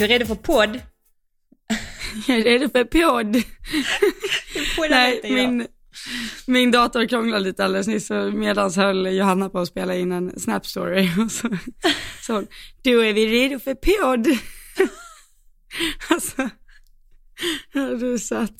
[0.00, 0.80] du redo för podd?
[2.28, 3.42] Jag är redo för podd.
[4.90, 5.66] Nej, min,
[6.46, 10.40] min dator krånglade lite alldeles nyss, så medans höll Johanna på att spela in en
[10.40, 11.08] Snap story.
[11.24, 11.48] Och så
[12.22, 12.46] sa hon,
[12.82, 14.26] då är vi redo för podd.
[16.08, 16.48] alltså,
[17.72, 18.54] du är söt.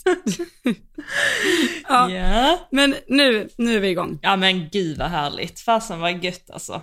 [1.89, 2.69] ja, Ja.
[2.71, 4.19] men nu, nu är vi igång.
[4.23, 5.61] ja men gud vad härligt.
[5.61, 6.83] Fasen vad gött alltså.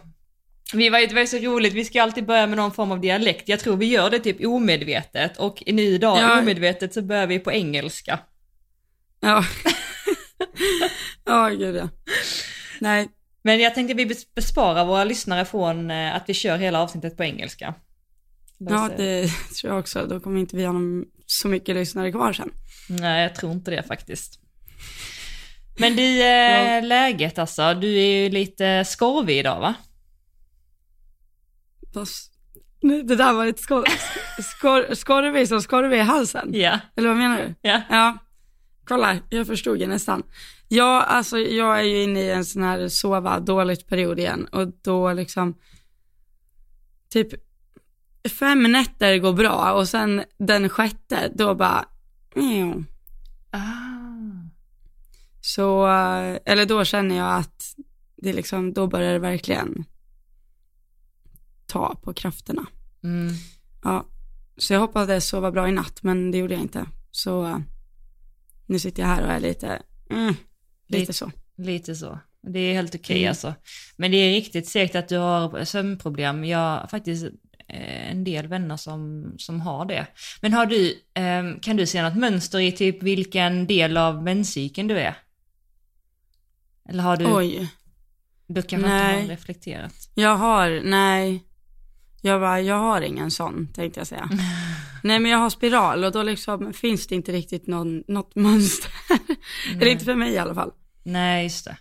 [0.73, 3.01] Vi var, det var ju så roligt, vi ska alltid börja med någon form av
[3.01, 3.49] dialekt.
[3.49, 6.39] Jag tror vi gör det typ omedvetet och nu idag Ja.
[6.39, 8.19] omedvetet så börjar vi på engelska.
[9.19, 9.43] Ja,
[11.25, 11.89] ja gud ja.
[12.79, 13.07] Nej,
[13.41, 17.17] Men jag tänkte vi bes- besparar våra lyssnare från eh, att vi kör hela avsnittet
[17.17, 17.73] på engelska.
[18.57, 19.27] Bara ja så- det
[19.61, 20.05] tror jag också.
[20.05, 22.51] Då kommer inte vi ha någon, så mycket lyssnare kvar sen.
[22.89, 24.39] Nej, jag tror inte det faktiskt.
[25.79, 29.73] Men du, eh, läget alltså, du är ju lite skorvig idag va?
[31.93, 32.33] Fast-
[32.81, 33.85] nu, Det där var ett skor,
[34.41, 36.49] skor, skorvis och skorv i halsen.
[36.53, 36.79] Ja.
[36.95, 37.55] Eller vad menar du?
[37.61, 37.81] Ja.
[37.89, 38.17] Ja,
[38.83, 40.23] kolla, jag förstod ju nästan.
[40.67, 44.67] Ja, alltså jag är ju inne i en sån här sova dåligt period igen och
[44.81, 45.55] då liksom,
[47.09, 47.27] typ
[48.39, 51.85] fem nätter går bra och sen den sjätte, då bara,
[52.35, 52.85] mm.
[53.51, 53.57] Ah.
[55.41, 57.75] så, eh, eller då känner jag att
[58.15, 59.85] det liksom, då börjar det verkligen
[61.67, 62.65] ta på krafterna.
[63.03, 63.33] Mm.
[63.83, 64.05] Ja,
[64.57, 66.85] så jag hoppades sova bra i natt, men det gjorde jag inte.
[67.11, 67.57] Så eh,
[68.65, 70.35] nu sitter jag här och är lite, mm,
[70.87, 71.31] lite Lite- så.
[71.57, 72.19] Lite så.
[72.47, 73.29] Det är helt okej Mm.
[73.29, 73.53] alltså.
[73.97, 76.45] Men det är riktigt segt att du har sömnproblem.
[76.45, 77.25] Jag har faktiskt
[77.67, 80.07] eh, en del vänner som, som har det.
[80.41, 84.87] Men har du, eh, kan du se något mönster i typ vilken del av menscykeln
[84.87, 85.15] du är?
[86.89, 87.69] Eller har du, Oj,
[88.47, 88.89] du kanske inte
[89.21, 89.93] har reflekterat?
[90.13, 91.43] jag har, nej,
[92.21, 94.29] jag bara, jag har ingen sån, tänkte jag säga.
[95.03, 98.91] nej, men jag har spiral och då liksom finns det inte riktigt någon, något mönster.
[99.75, 100.71] Eller inte för mig i alla fall.
[101.03, 101.77] Nej, just det.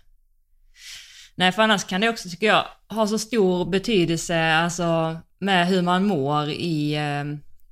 [1.35, 5.81] Nej, för annars kan det också, tycker jag, ha så stor betydelse alltså, med hur
[5.81, 7.23] man mår i, eh,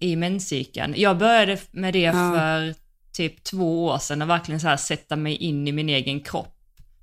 [0.09, 0.94] i menscykeln.
[0.98, 2.12] Jag började med det Ja.
[2.12, 2.75] för
[3.14, 6.56] typ två år sedan och verkligen så här sätta mig in i min egen kropp.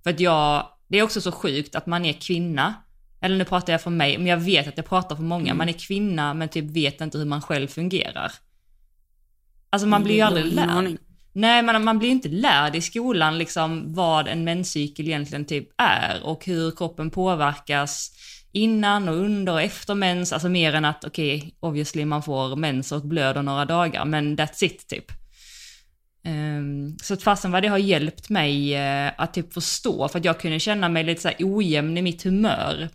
[0.03, 2.75] För att jag, det är också så sjukt att man är kvinna,
[3.22, 5.59] eller nu pratar jag för mig, men jag vet att jag pratar för många, Mm.
[5.59, 8.33] man är kvinna men typ vet inte hur man själv fungerar.
[9.71, 10.97] Alltså man blir ju aldrig lärd.
[11.33, 16.22] Nej, man, man blir inte lärd i skolan liksom vad en menscykel egentligen typ är
[16.25, 18.10] och hur kroppen påverkas
[18.53, 22.93] innan och under och efter mens, alltså mer än att okej, obviously man får mens
[22.93, 25.04] och blöder några dagar, men that's it typ.
[26.25, 30.25] Ehm, så att fastän vad det har hjälpt mig eh, att typ förstå, för att
[30.25, 32.89] jag kunde känna mig lite så här ojämn i mitt humör.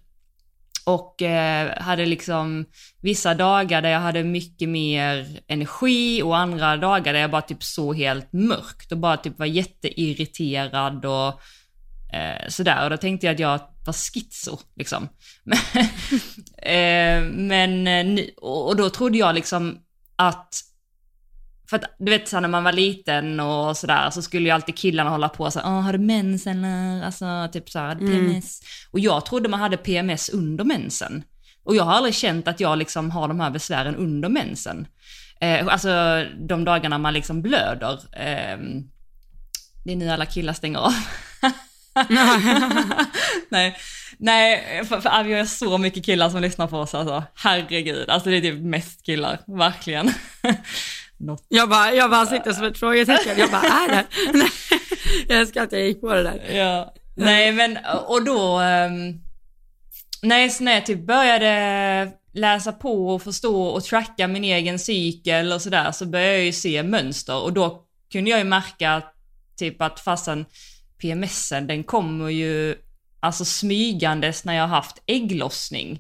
[0.88, 2.66] Och eh, hade liksom
[3.02, 7.64] vissa dagar där jag hade mycket mer energi och andra dagar där jag bara typ
[7.64, 11.42] såg helt mörkt och bara typ var jätteirriterad och
[12.16, 12.84] eh, sådär.
[12.84, 15.10] Och då tänkte jag att jag var schizo liksom.
[16.62, 19.78] Eh, men eh, och då trodde jag liksom
[20.16, 20.54] att
[21.70, 24.52] för att du vet så här, när man var liten och sådär så skulle ju
[24.52, 27.04] alltid killarna hålla på så här, "Åh, har du mens eller?
[27.04, 28.62] Alltså typ så här, PMS.
[28.92, 31.24] Och jag trodde man hade PMS under mensen.
[31.64, 34.88] Och jag har aldrig känt att jag liksom har de här besvären under mensen.
[35.42, 37.94] Eh, alltså de dagarna man liksom blöder.
[38.14, 38.58] Eh,
[39.86, 40.94] det är nu alla killar stänger av.
[43.50, 43.78] nej,
[44.18, 47.24] nej för, för vi har så mycket killar som lyssnar på oss alltså.
[47.36, 50.14] Herregud, alltså det är typ mest killar, verkligen.
[51.20, 51.46] Något.
[51.48, 53.38] Jag bara, jag bara sitter som ett frågetecken.
[53.38, 54.06] Jag bara, är det?
[54.34, 54.50] Nej,
[55.28, 56.56] jag älskar att jag gick på det där.
[56.56, 56.94] Ja.
[57.16, 59.22] Nej men, och då, um,
[60.22, 65.52] nej, så när jag typ började läsa på och förstå och tracka min egen cykel
[65.52, 69.04] och sådär så började jag ju se mönster och då kunde jag ju märka
[69.58, 70.46] typ att fastän
[71.02, 72.76] PMSen den kommer ju
[73.20, 76.00] alltså smygandes när jag har haft ägglossning.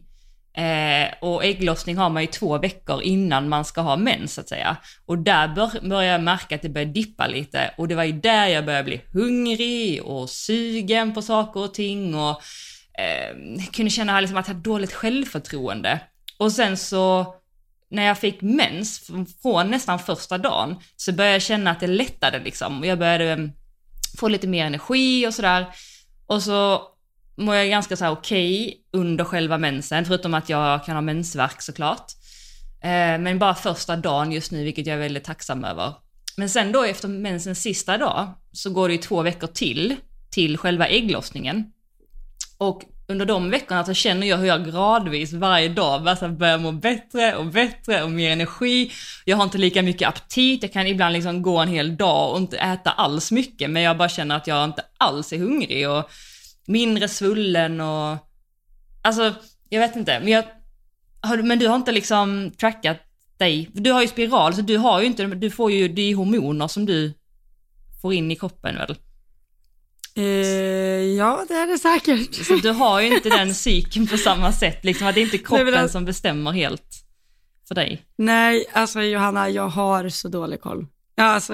[0.57, 4.49] Eh, och ägglossning har man ju två veckor innan man ska ha mens så att
[4.49, 4.77] säga.
[5.05, 8.11] Och där bör, började jag märka att det började dippa lite och det var ju
[8.11, 12.41] där jag började bli hungrig och sugen på saker och ting och
[12.99, 15.99] eh, kunde känna liksom att jag hade dåligt självförtroende.
[16.37, 17.35] Och sen så
[17.89, 19.11] när jag fick mens
[19.41, 23.31] från, nästan första dagen så började jag känna att det lättade liksom och jag började
[23.31, 23.51] mm,
[24.19, 25.65] få lite mer energi och sådär.
[26.25, 26.81] Och så
[27.37, 31.61] mår jag ganska så här okej under själva mensen, förutom att jag kan ha mensvärk
[31.61, 32.11] såklart.
[32.81, 35.93] Eh, men bara första dagen just nu, vilket jag är väldigt tacksam över.
[36.37, 39.95] Men sen då efter mensens sista dag så går det ju två veckor till,
[40.31, 41.71] till själva ägglossningen.
[42.57, 46.71] Och under de veckorna så känner jag hur jag gradvis varje dag bara börjar må
[46.71, 48.91] bättre och bättre och mer energi.
[49.25, 52.37] Jag har inte lika mycket aptit, jag kan ibland liksom gå en hel dag och
[52.37, 56.09] inte äta alls mycket, men jag bara känner att jag inte alls är hungrig och
[56.67, 58.17] mindre svullen och
[59.01, 59.33] alltså,
[59.69, 60.43] jag vet inte, men jag,
[61.21, 62.97] har, men du har inte liksom trackat
[63.37, 66.15] dig, du har ju spiral så du har ju inte, du får ju, det är
[66.15, 67.13] hormoner som du
[68.01, 68.95] får in i kroppen väl?
[70.15, 70.23] Eh,
[71.17, 72.45] ja, det är det säkert.
[72.45, 75.37] Så du har ju inte den cykeln på samma sätt, liksom att det är inte
[75.37, 77.03] kroppen Nej, men- som bestämmer helt
[77.67, 78.05] för dig.
[78.15, 80.87] Nej, alltså Johanna, jag har så dålig koll.
[81.15, 81.53] Ja, alltså,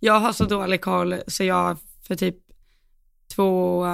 [0.00, 2.36] jag har så dålig koll så jag för typ
[3.34, 3.86] två,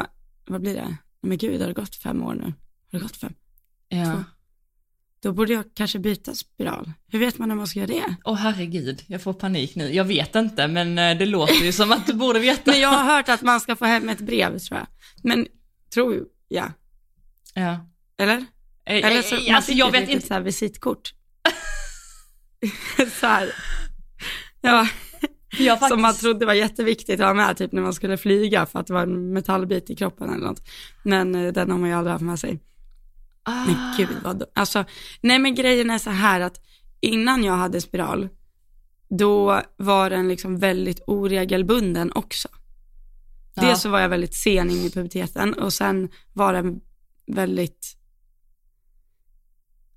[0.52, 0.96] vad blir det?
[1.22, 2.44] Men gud, har det gått fem år nu?
[2.44, 3.32] Har det gått fem?
[3.88, 4.04] Ja.
[4.04, 4.24] Två.
[5.22, 6.92] Då borde jag kanske byta spiral.
[7.08, 8.14] Hur vet man när man ska göra det?
[8.24, 9.94] Åh herregud, jag får panik nu.
[9.94, 12.70] Jag vet inte, men eh, det låter ju som att du borde veta.
[12.70, 14.86] Men jag har hört att man ska få hem ett brev tror jag.
[15.22, 15.46] Men,
[15.94, 16.72] tror jag.
[17.54, 17.86] Ja.
[18.18, 18.36] Eller?
[18.36, 18.44] Eh,
[19.06, 20.26] Eller så, eh, man alltså jag vet inte.
[20.26, 21.14] så här visitkort.
[23.20, 23.52] så här.
[24.60, 24.88] Ja,
[25.68, 25.88] faktiskt...
[25.88, 28.86] som man trodde var jätteviktigt att ha med, typ när man skulle flyga för att
[28.86, 30.62] det var en metallbit i kroppen eller något.
[31.02, 32.60] Men eh, den har man ju aldrig haft med sig.
[33.42, 34.84] ah, Men gud vad, då- alltså,
[35.20, 36.60] nej men grejen är så här att
[37.00, 38.28] innan jag hade spiral,
[39.08, 42.48] då var den liksom väldigt oregelbunden också.
[43.54, 43.62] Ja.
[43.62, 46.80] Dels så var jag väldigt sen in i puberteten och sen var den
[47.26, 47.96] väldigt,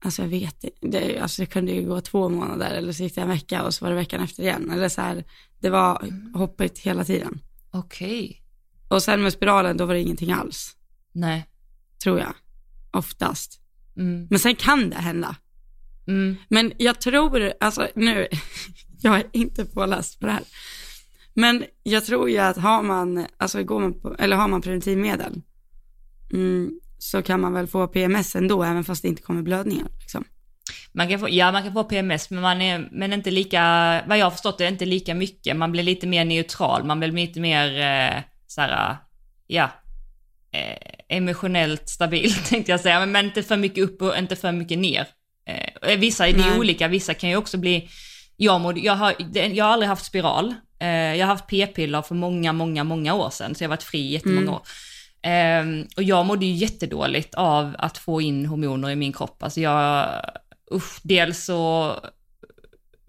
[0.04, 3.22] alltså jag vet det, alltså det kunde ju gå två månader eller så gick det
[3.22, 4.72] en vecka och så var det veckan efter igen.
[4.72, 5.24] Eller så här,
[5.60, 7.40] det var hoppigt hela tiden.
[7.72, 8.42] Okej.
[8.88, 10.76] Och sen med spiralen då var det ingenting alls,
[11.12, 11.46] Nej.
[12.04, 12.34] tror jag,
[12.92, 13.60] oftast.
[13.98, 14.28] Mm.
[14.30, 15.36] Men sen kan det hända.
[16.08, 16.36] Mm.
[16.48, 18.28] Men jag tror, alltså nu,
[19.02, 20.44] jag är inte påläst på det här.
[21.34, 25.42] Men jag tror ju att har man, alltså går man på, eller har man preventivmedel,
[26.34, 29.88] mm, så kan man väl få PMS ändå, även fast det inte kommer blödningar.
[30.00, 30.24] Liksom.
[30.92, 33.60] Man kan få, ja, man kan få PMS, men, man är, men inte lika,
[34.08, 35.56] vad jag har förstått det, inte lika mycket.
[35.56, 38.98] Man blir lite mer neutral, man blir lite mer eh, såhär,
[39.48, 39.70] ja,
[40.52, 44.52] eh, emotionellt stabil tänkte jag säga, men, men inte för mycket upp och inte för
[44.52, 45.08] mycket ner.
[45.48, 47.90] Eh, vissa, det är olika, vissa kan ju också bli,
[48.38, 52.16] jag, må, jag, har, jag har aldrig haft spiral, eh, jag har haft p-piller för
[52.16, 54.54] många, många, många år sedan, så jag har varit fri jättemånga Mm.
[54.54, 54.62] år.
[55.26, 59.44] Um, och jag mådde ju jättedåligt av att få in hormoner i min kropp.
[59.44, 60.10] Alltså jag,
[60.72, 61.96] usch, dels så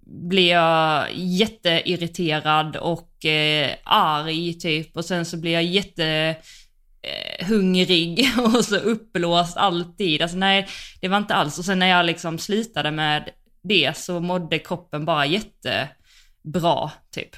[0.06, 8.64] blev jag jätteirriterad och eh, arg typ och sen så blev jag jättehungrig eh, och
[8.64, 10.22] så uppblåst alltid.
[10.22, 10.68] Alltså nej,
[11.00, 11.58] det var inte alls.
[11.58, 13.30] Och sen när jag liksom slutade med
[13.62, 17.36] det så mådde kroppen bara jättebra typ.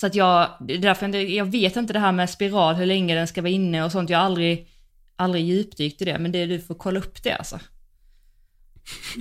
[0.00, 3.14] Så att jag, därför jag, inte- jag vet inte det här med spiral, hur länge
[3.14, 4.10] den ska vara inne och sånt.
[4.10, 4.68] Jag har aldrig,
[5.16, 7.58] aldrig djupdykt i det, men det, du får kolla upp det alltså.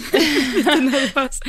[0.81, 1.39] Nervös.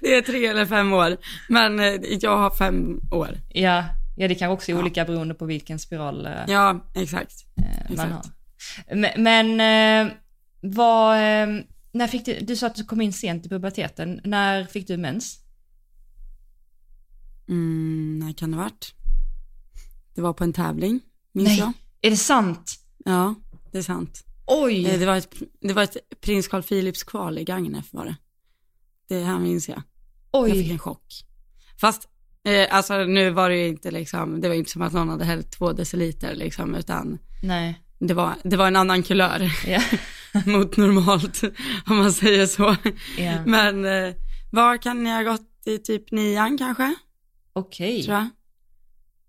[0.00, 1.16] det är tre eller fem år,
[1.48, 3.38] men eh, jag har fem år.
[3.54, 3.84] Ja,
[4.16, 4.80] ja det kan också är Ja.
[4.80, 7.32] olika beroende på vilken spiral eh, Ja, exakt.
[7.56, 8.12] man exakt.
[8.12, 8.96] har.
[8.96, 9.60] Men, men
[10.08, 10.12] eh,
[10.60, 11.48] vad, eh,
[11.92, 14.96] när fick du, du sa att du kom in sent i puberteten, när fick du
[14.96, 15.39] mens?
[17.50, 18.94] Mm, när kan det varit?
[20.14, 21.00] Det var på en tävling,
[21.32, 21.58] minns Nej.
[21.58, 21.72] jag.
[22.02, 22.74] Är det sant?
[23.04, 23.34] Ja,
[23.72, 24.24] det är sant.
[24.46, 24.86] Oj!
[24.86, 28.16] Eh, Det var ett, det var ett prins Carl Philips kval i Gagnef var det.
[29.08, 29.82] Det här minns jag.
[30.32, 30.70] Jag fick Oj!
[30.72, 31.24] en chock.
[31.80, 32.08] Fast,
[32.44, 35.24] eh, alltså nu var det ju inte liksom, det var inte som att någon hade
[35.24, 37.82] hällt två deciliter liksom, utan Nej.
[37.98, 39.80] det var, det var en annan kulör Ja.
[40.46, 41.42] mot normalt,
[41.86, 42.76] om man säger så.
[43.18, 43.44] ja.
[43.46, 44.14] Men eh,
[44.52, 46.94] var kan jag ha gått i typ nian kanske,
[47.52, 48.02] Okej.
[48.02, 48.28] tror jag.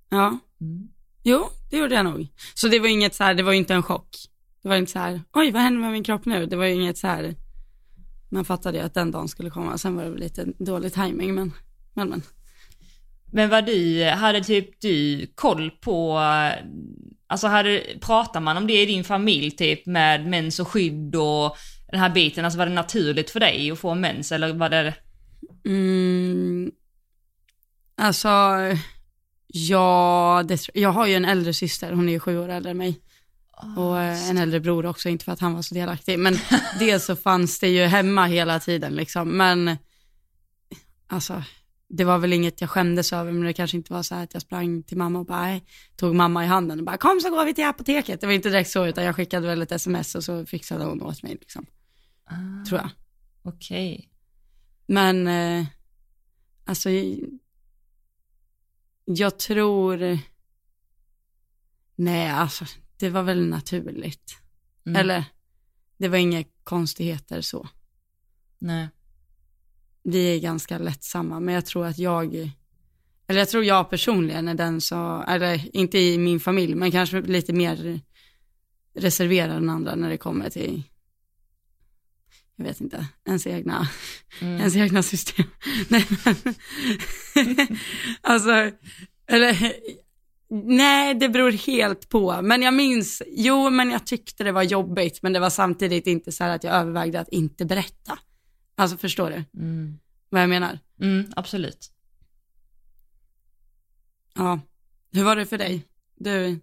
[0.09, 0.87] Ja, Mm.
[1.23, 2.27] jo, det gjorde jag nog.
[2.53, 4.09] Så det var inget så här, det var ju inte en chock.
[4.63, 6.45] Det var inte så här, oj vad händer med min kropp nu?
[6.45, 7.35] Det var ju inget så här,
[8.29, 9.77] man fattade ju att den dagen skulle komma.
[9.77, 11.53] Sen var det lite dålig timing men,
[11.93, 12.21] men, men.
[13.33, 16.17] Men vad du, hade typ du koll på,
[17.27, 21.55] alltså hade, pratar man om det i din familj typ med mens och skydd och
[21.91, 24.93] den här biten, alltså var det naturligt för dig att få mens eller var det,
[25.65, 26.71] Mm,
[28.01, 28.29] alltså,
[29.48, 32.77] ja, det, jag har ju en äldre syster, hon är ju sju år äldre än
[32.77, 33.01] mig.
[33.77, 36.20] Och eh, en äldre bror också, inte för att han var så delaktig.
[36.20, 36.38] Men
[36.79, 39.38] dels så fanns det ju hemma hela tiden liksom.
[39.38, 39.77] Men
[41.08, 41.43] alltså,
[41.89, 44.34] det var väl inget jag skämdes över, men det kanske inte var så här att
[44.34, 45.63] jag sprang till mamma och bara, nej,
[45.96, 48.22] tog mamma i handen och bara, kom så går vi till apoteket.
[48.22, 51.01] Det var inte direkt så, utan jag skickade väl ett sms och så fixade hon
[51.01, 51.65] åt mig liksom,
[52.25, 52.89] Ah, tror jag.
[53.43, 54.10] Okej.
[54.86, 55.65] Men, eh,
[56.65, 56.89] alltså,
[59.05, 60.20] jag tror,
[61.96, 62.65] nej alltså,
[62.98, 64.38] det var väl naturligt.
[64.86, 65.00] Mm.
[65.00, 65.24] Eller,
[65.98, 67.67] det var inga konstigheter så.
[68.60, 68.88] Nej.
[70.03, 72.36] Vi är ganska lättsamma, men jag tror att jag,
[73.27, 77.22] eller jag tror jag personligen är den som, eller inte i min familj, men kanske
[77.22, 78.00] lite mer
[78.93, 80.84] reserverad än andra när det kommer till,
[82.65, 83.87] jag vet inte, ens egna,
[84.41, 84.57] Mm.
[84.59, 85.45] ens egna system.
[85.89, 86.35] Nej, men,
[88.21, 88.71] alltså,
[89.27, 89.73] eller,
[90.67, 95.21] nej det beror helt på, men jag minns, jo men jag tyckte det var jobbigt,
[95.21, 98.19] men det var samtidigt inte så här att jag övervägde att inte berätta.
[98.75, 99.99] Alltså förstår du Mm.
[100.29, 100.79] vad jag menar?
[101.01, 101.91] Mm, absolut.
[104.35, 104.59] Ja.
[105.13, 105.85] Hur var det för dig?
[106.15, 106.59] Du,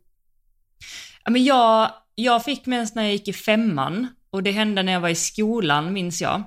[1.24, 4.92] Ja, men jag, jag fick mens när jag gick i femman och det hände när
[4.92, 6.42] jag var i skolan minns jag.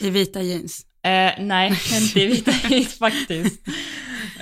[0.00, 0.86] i vita jeans.
[1.02, 1.68] Eh, nej,
[2.00, 3.60] inte i vita jeans faktiskt.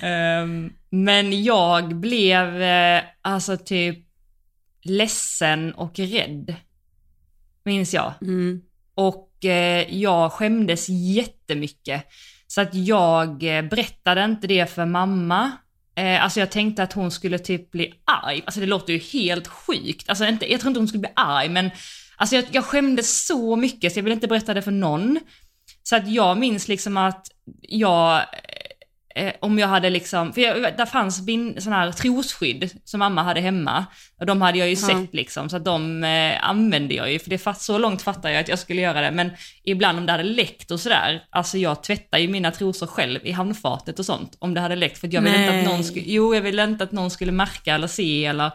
[0.00, 3.98] Ehm, men jag blev eh, alltså typ
[4.82, 6.54] ledsen och rädd.
[7.64, 8.14] Minns jag.
[8.22, 8.60] Mm.
[8.94, 12.04] Och eh, jag skämdes jättemycket.
[12.46, 15.52] Så att jag eh, berättade inte det för mamma.
[15.94, 18.42] Eh, alltså jag tänkte att hon skulle typ bli arg.
[18.46, 20.08] Alltså det låter ju helt sjukt.
[20.08, 21.70] Alltså inte, jag tror inte hon skulle bli arg men
[22.18, 25.20] alltså jag, jag skämdes så mycket så jag ville inte berätta det för någon.
[25.82, 27.26] Så att jag minns liksom att
[27.60, 28.22] jag,
[29.14, 33.22] eh, om jag hade liksom, för jag, där fanns bin, sån här trosskydd som mamma
[33.22, 33.86] hade hemma.
[34.20, 34.86] Och de hade jag ju Ja.
[34.86, 38.28] sett liksom, så att de eh, använde jag ju, för det fatt, så långt fattar
[38.30, 39.10] jag att jag skulle göra det.
[39.10, 39.30] Men
[39.64, 43.32] ibland om det hade läckt och sådär, alltså jag tvättar ju mina trosor själv i
[43.32, 44.36] handfatet och sånt.
[44.38, 46.84] Om det hade läckt, för jag ville inte att någon skulle, jo jag ville inte
[46.84, 48.52] att någon skulle märka eller se eller,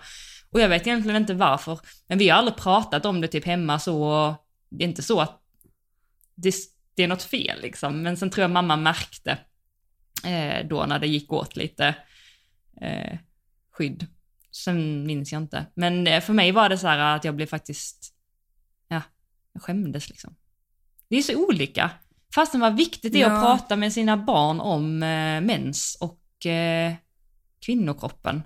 [0.54, 1.80] och jag vet egentligen inte varför.
[2.08, 4.36] Men vi har aldrig pratat om det typ hemma så,
[4.70, 5.42] det är inte så att
[6.36, 6.56] det,
[6.96, 8.02] det är något fel liksom.
[8.02, 9.38] Men sen tror jag mamma märkte
[10.26, 11.96] eh, då när det gick åt lite
[12.82, 13.18] eh,
[13.72, 14.08] skydd.
[14.52, 15.66] Sen minns jag inte.
[15.76, 18.14] Men eh, för mig var det så här att jag blev faktiskt,
[18.88, 19.02] ja,
[19.54, 20.36] jag skämdes liksom.
[21.08, 21.92] Det är så olika.
[22.36, 23.36] Fastän vad viktigt det är Ja.
[23.36, 26.94] att prata med sina barn om eh, mens och eh,
[27.66, 28.44] kvinnokroppen,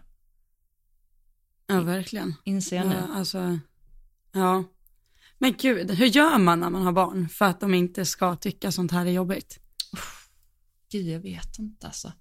[1.67, 2.35] Ja, verkligen.
[2.43, 2.95] inser jag nu.
[2.95, 3.59] Ja, alltså,
[4.31, 4.63] ja.
[5.37, 8.71] Men gud, hur gör man när man har barn för att de inte ska tycka
[8.71, 9.59] sånt här är jobbigt?
[10.91, 12.11] Gud, jag vet inte alltså.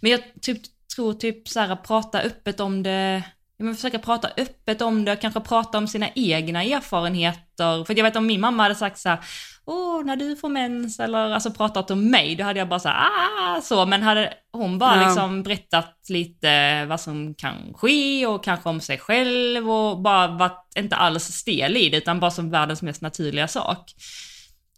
[0.00, 0.62] Men jag typ,
[0.96, 3.24] tror typ så här, prata öppet om det,
[3.58, 7.84] ja, men försöka prata öppet om det, kanske prata om sina egna erfarenheter.
[7.84, 9.18] För jag vet om min mamma hade sagt så här,
[9.66, 12.88] åh, när du får mens, eller alltså pratat om mig, då hade jag bara så
[12.88, 15.06] här, ah, så, men hade hon bara Ja.
[15.06, 20.72] liksom berättat lite vad som kan ske och kanske om sig själv och bara varit
[20.76, 23.92] inte alls stel i det, utan bara som världens mest naturliga sak.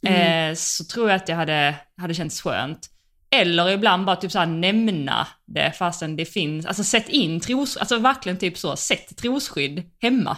[0.06, 0.50] Mm.
[0.50, 2.88] Eh, så tror jag att det hade, hade känts skönt.
[3.30, 7.98] Eller ibland bara typ så nämna det fastän det finns, alltså sätt in tros, alltså
[7.98, 10.36] verkligen typ så, sätt trosskydd hemma.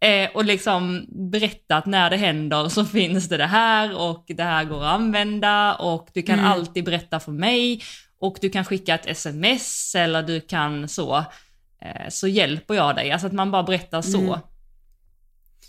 [0.00, 4.42] Eh, och liksom berätta att när det händer så finns det det här och det
[4.42, 6.50] här går att använda och du kan Mm.
[6.52, 7.82] alltid berätta för mig
[8.20, 11.16] och du kan skicka ett sms eller du kan så,
[11.82, 13.10] eh, så hjälper jag dig.
[13.10, 14.20] Alltså att man bara berättar så.
[14.20, 14.40] Mm.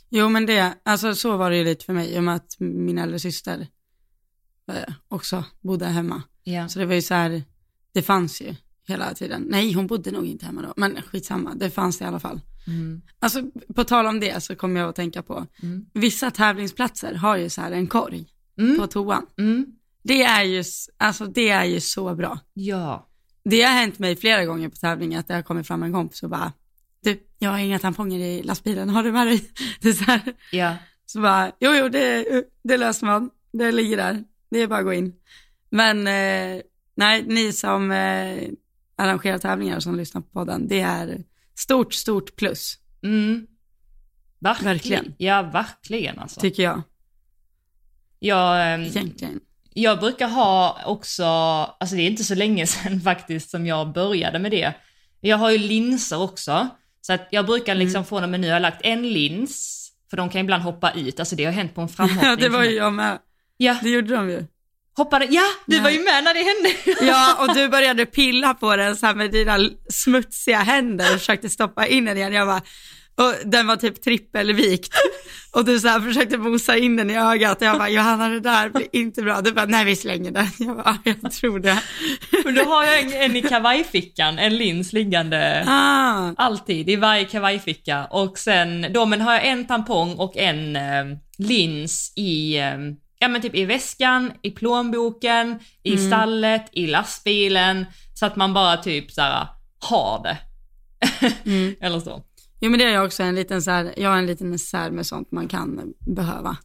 [0.09, 2.55] Jo men det, alltså så var det ju lite för mig i och med att
[2.59, 3.67] min äldre syster
[5.07, 6.21] också bodde hemma.
[6.43, 6.67] Ja.
[6.69, 7.43] Så det var ju så här,
[7.93, 8.55] det fanns ju
[8.87, 9.45] hela tiden.
[9.49, 12.41] Nej, hon bodde nog inte hemma då, men skitsamma, det fanns det i alla fall.
[12.67, 13.01] Mm.
[13.19, 13.43] Alltså
[13.75, 15.85] på tal om det så kommer jag att tänka på, Mm.
[15.93, 18.25] vissa tävlingsplatser har ju så här en korg
[18.57, 18.77] Mm.
[18.79, 19.25] på toan.
[19.37, 19.65] Mm.
[20.03, 20.63] Det är ju,
[20.97, 22.39] alltså det är ju så bra.
[22.53, 23.07] Ja.
[23.43, 26.23] Det har hänt mig flera gånger på tävling att det har kommit fram en kompis
[26.23, 26.53] och bara,
[27.03, 29.49] du, jag har inga tamponger i lastbilen, har du med dig?
[29.81, 30.21] Det är så här,
[30.51, 30.75] Ja.
[31.05, 32.25] så bara, jo, jo, det,
[32.63, 33.29] det löser man.
[33.53, 34.23] Det ligger där.
[34.49, 35.13] Det är bara att gå in.
[35.69, 36.61] Men eh,
[36.95, 38.37] nej, ni som eh,
[38.95, 41.23] arrangerar tävlingar som lyssnar på podden, det är
[41.55, 43.47] stort, stort plus, Mm.
[44.39, 44.73] Verkligen.
[44.73, 45.13] Verkligen.
[45.17, 46.39] Ja, verkligen alltså.
[46.41, 46.81] tycker jag.
[48.19, 49.39] Jag, Egentligen.
[49.73, 54.39] jag brukar ha också, alltså det är inte så länge sedan faktiskt som jag började
[54.39, 54.73] med det.
[55.21, 56.67] Jag har ju linser också,
[57.01, 57.85] så att jag brukar Mm.
[57.85, 59.75] liksom från och med nu, jag har lagt en lins,
[60.09, 62.29] för de kan ibland hoppa ut, alltså det har hänt på en framhoppning.
[62.29, 63.19] Ja, det var ju jag med.
[63.61, 64.45] Ja, Det gjorde de ju.
[64.97, 65.83] hoppade, ja, du Nej.
[65.83, 67.01] var ju med när det hände.
[67.11, 69.57] Ja, och du började pilla på den så här med dina
[69.89, 72.33] smutsiga händer och försökte stoppa in den igen.
[72.33, 72.61] Jag bara,
[73.15, 74.93] och den var typ trippelvikt.
[75.51, 78.39] Och du så här försökte mosa in den i ögat och jag bara, Johanna det
[78.39, 79.41] där blir inte bra.
[79.41, 80.47] Du bara, nej vi slänger den.
[80.59, 81.83] Jag bara, "Ja, jag tror det.
[82.45, 85.63] Men då har jag en, en i kavajfickan, en lins liggande.
[85.67, 88.05] Ah, Alltid, i varje kavajficka.
[88.05, 91.05] Och sen, då men har jag en tampong och en eh,
[91.37, 92.73] lins i, eh,
[93.19, 97.85] ja men typ i väskan, i plånboken, i stallet, i lastbilen.
[98.13, 99.47] Så att man bara typ såhär
[99.79, 100.37] har det.
[101.45, 101.75] mm.
[101.81, 102.23] Eller så.
[102.59, 104.91] Jo men det är jag också en liten så här, jag har en liten necessär
[104.91, 106.57] med sånt man kan behöva.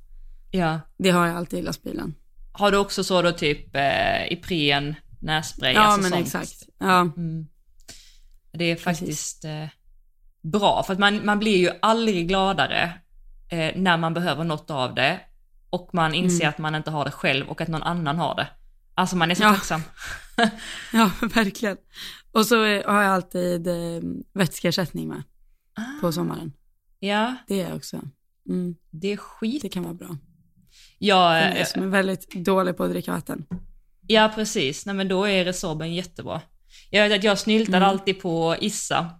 [0.50, 0.80] Ja.
[0.98, 2.14] Det har jag alltid i lastbilen.
[2.52, 6.26] Har du också så då typ eh, Ipren, nässpray, Ja alltså men sånt?
[6.26, 6.68] exakt.
[6.78, 7.00] Ja.
[7.00, 7.46] Mm.
[8.52, 9.66] Det är faktiskt eh,
[10.42, 12.92] bra, för att man, man blir ju aldrig gladare
[13.48, 15.20] eh, när man behöver något av det
[15.74, 16.48] och man inser Mm.
[16.50, 18.48] att man inte har det själv och att någon annan har det.
[18.94, 19.54] Alltså man är så Ja.
[19.54, 19.80] tacksam.
[20.92, 21.76] ja verkligen.
[22.32, 24.02] Och så eh, har jag alltid eh,
[24.34, 25.22] vätskeersättning med
[26.00, 26.52] på sommaren.
[26.98, 28.00] Ja, Det är jag också.
[28.48, 29.62] Mm, det är skit.
[29.62, 30.16] det kan vara bra.
[30.98, 33.46] Ja, För mig eh, som är väldigt dålig på att dricka vatten.
[34.06, 34.86] ja precis.
[34.86, 36.40] Nej men då är Resorben jättebra.
[36.90, 37.88] Jag vet att jag snyltade Mm.
[37.88, 39.10] alltid på Issa.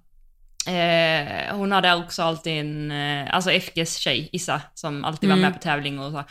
[0.66, 5.50] Eh, hon hade också alltid en, eh, alltså FGs tjej, Issa, som alltid var Mm.
[5.50, 6.25] med på tävling och så.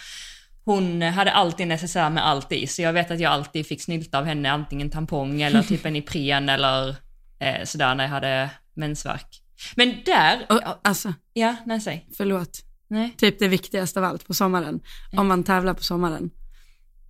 [0.65, 4.19] Hon hade alltid necessär med allt i, så jag vet att jag alltid fick snylta
[4.19, 6.95] av henne, antingen tampong eller typ en Ipren eller
[7.39, 9.41] eh, sådär när jag hade mensvärk.
[9.75, 12.07] Men där, Och, alltså, ja, nej säg.
[12.17, 12.59] förlåt.
[12.87, 13.13] Nej.
[13.17, 14.79] Typ det viktigaste av allt på sommaren.
[15.17, 16.29] Om man tävlar på sommaren.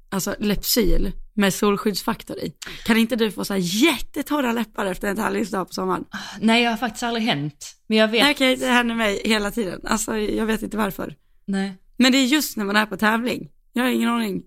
[0.09, 2.53] Alltså Lypsyl med solskyddsfaktor i.
[2.85, 6.05] Kan inte du få så här jättetorra läppar efter en tävlingsdag på sommaren?
[6.39, 7.75] Nej, jag har faktiskt aldrig hänt.
[7.87, 8.23] Men jag vet.
[8.23, 9.81] Nej, Okej, det händer mig hela tiden.
[9.83, 11.15] Alltså jag vet inte varför.
[11.45, 11.77] Nej.
[11.97, 13.49] Men det är just när man är på tävling.
[13.73, 14.43] Jag har ingen aning.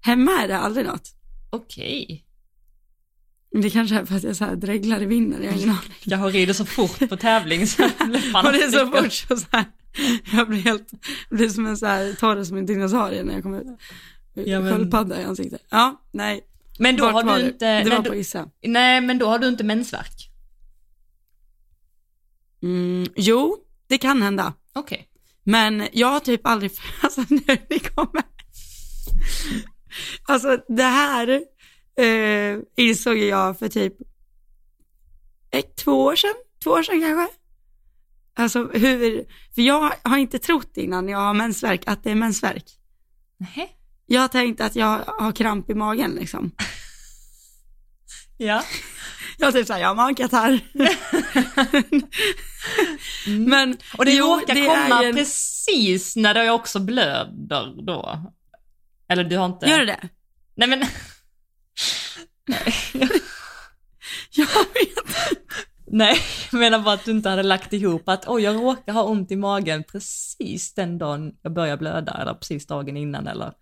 [0.00, 1.08] Hemma är det aldrig något.
[1.50, 2.24] Okej.
[3.52, 5.70] Men Det kanske är för att jag så här dreglar i vinden, jag har ingen
[5.70, 5.92] aning.
[6.04, 9.36] Jag har ridit så fort på tävling så läpparna Och det är så fort så,
[9.36, 9.64] så här,
[10.32, 10.90] jag blir helt,
[11.30, 13.66] blir som en så här, torr som en dinosaurie när jag kommer ut.
[14.46, 15.62] Ja, men- Sköldpadda i ansiktet.
[15.70, 16.44] Ja, nej.
[16.78, 17.48] Men då Vart har du det?
[17.48, 17.84] inte...
[17.84, 18.50] Det var på Issa.
[18.62, 20.30] nej, men då har du inte mensvärk.
[22.62, 24.54] Mm, jo, det kan hända.
[24.74, 25.08] Okej.
[25.42, 26.70] Men jag har typ aldrig,
[27.02, 27.40] alltså nu
[27.70, 28.22] ni kommer.
[30.22, 31.28] Alltså det här
[31.96, 33.94] eh, insåg jag för typ
[35.50, 37.34] ett, två år sedan, två år sedan kanske.
[38.34, 42.64] Alltså hur, för jag har inte trott innan jag har mensvärk att det är mensvärk.
[43.38, 43.77] Nej.
[44.10, 46.50] Jag har tänkt att jag har kramp i magen liksom.
[48.36, 48.64] Ja.
[49.38, 50.60] Jag typ såhär, jag har magkatarr.
[53.46, 58.32] Men Och det jo, råkar det komma en- precis när du också blöder då.
[59.08, 59.66] Eller du har inte...
[59.66, 60.08] Gör det det?
[60.54, 60.80] Nej men...
[64.30, 65.38] Jag vet
[65.90, 66.18] Nej,
[66.52, 69.30] jag menar bara att du inte hade lagt ihop att oj, jag råkar ha ont
[69.30, 73.52] i magen precis den dagen jag börjar blöda eller precis dagen innan eller...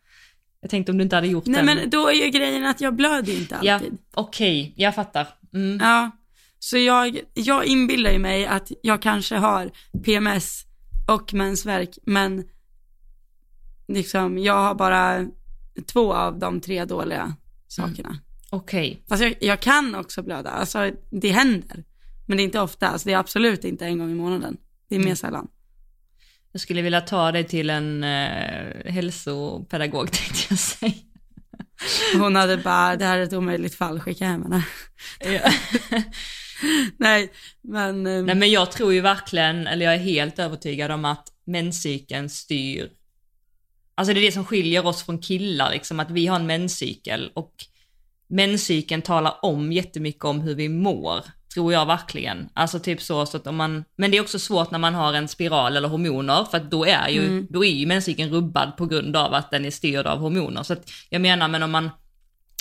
[0.66, 1.76] Jag tänkte om du inte hade gjort Nej den.
[1.76, 3.98] men då är ju grejen att jag blöder ju inte Ja, alltid.
[4.14, 5.28] okej, jag fattar.
[5.54, 5.78] Mm.
[5.82, 6.10] Ja,
[6.58, 9.70] så jag, jag inbillar ju mig att jag kanske har
[10.04, 10.64] PMS
[11.08, 12.44] och mensvärk, men
[13.88, 15.26] liksom jag har bara
[15.86, 17.34] två av de tre dåliga
[17.68, 18.18] sakerna.
[18.50, 19.02] Okej.
[19.08, 21.84] Fast jag, jag kan också blöda, alltså det händer.
[22.26, 24.56] Men det är inte ofta, alltså det är absolut inte en gång i månaden.
[24.88, 25.48] Det är mer sällan.
[26.56, 30.92] Jag skulle vilja ta dig till en eh, hälsopedagog tänkte jag säga.
[32.18, 34.64] Hon hade bara, det här är ett omöjligt fall, skicka hem henne.
[35.20, 35.52] Ja.
[36.96, 41.04] Nej, men, eh, Nej men jag tror ju verkligen, eller jag är helt övertygad om
[41.04, 42.90] att menscykeln styr.
[43.94, 47.30] Alltså det är det som skiljer oss från killar liksom, att vi har en menscykel
[47.34, 47.54] och
[48.28, 51.24] menscykeln talar om jättemycket om hur vi mår.
[51.56, 52.48] Tror jag verkligen.
[52.54, 55.12] Alltså typ så, så att om man, men det är också svårt när man har
[55.14, 57.46] en spiral eller hormoner för att då är ju, Mm.
[57.50, 60.62] då är ju menscykeln rubbad på grund av att den är styrd av hormoner.
[60.62, 61.90] Så att jag menar, men om man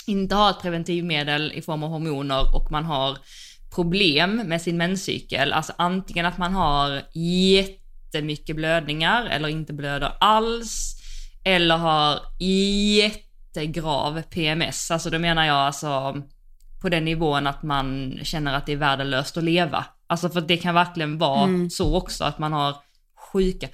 [0.06, 3.18] inte har ett preventivmedel i form av hormoner och man har
[3.74, 10.96] problem med sin menscykel, alltså antingen att man har jättemycket blödningar eller inte blöder alls,
[11.44, 16.22] eller har jättegrav PMS, alltså då menar jag alltså
[16.82, 19.86] på den nivån att man känner att det är värdelöst att leva.
[20.06, 21.70] Alltså för det kan verkligen vara Mm.
[21.70, 22.76] så också att man har
[23.32, 23.68] sjuka,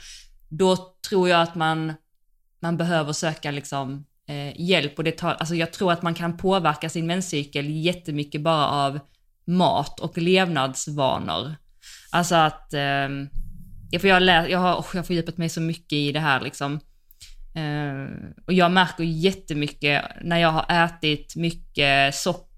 [0.48, 0.76] då
[1.08, 1.92] tror jag att man,
[2.62, 6.36] man behöver söka liksom eh, hjälp och det tar, alltså jag tror att man kan
[6.36, 9.00] påverka sin menscykel jättemycket bara av
[9.46, 11.54] mat och levnadsvanor.
[12.10, 13.08] Alltså att, eh,
[13.90, 16.20] jag, får, jag, lä- jag, har, oh, jag har fördjupat mig så mycket i det
[16.20, 16.80] här liksom.
[17.54, 22.51] Eh, och jag märker jättemycket när jag har ätit mycket socker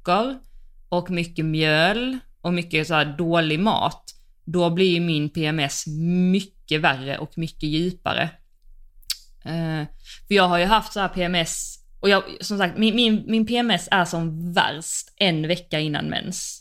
[0.89, 4.05] och mycket mjöl och mycket så dålig mat,
[4.45, 5.87] då blir min PMS
[6.33, 8.23] mycket värre och mycket djupare.
[9.45, 9.87] Eh,
[10.29, 13.47] för jag har ju haft så här PMS, och jag, som sagt, min, min, min
[13.47, 16.61] PMS är som värst en vecka innan mens.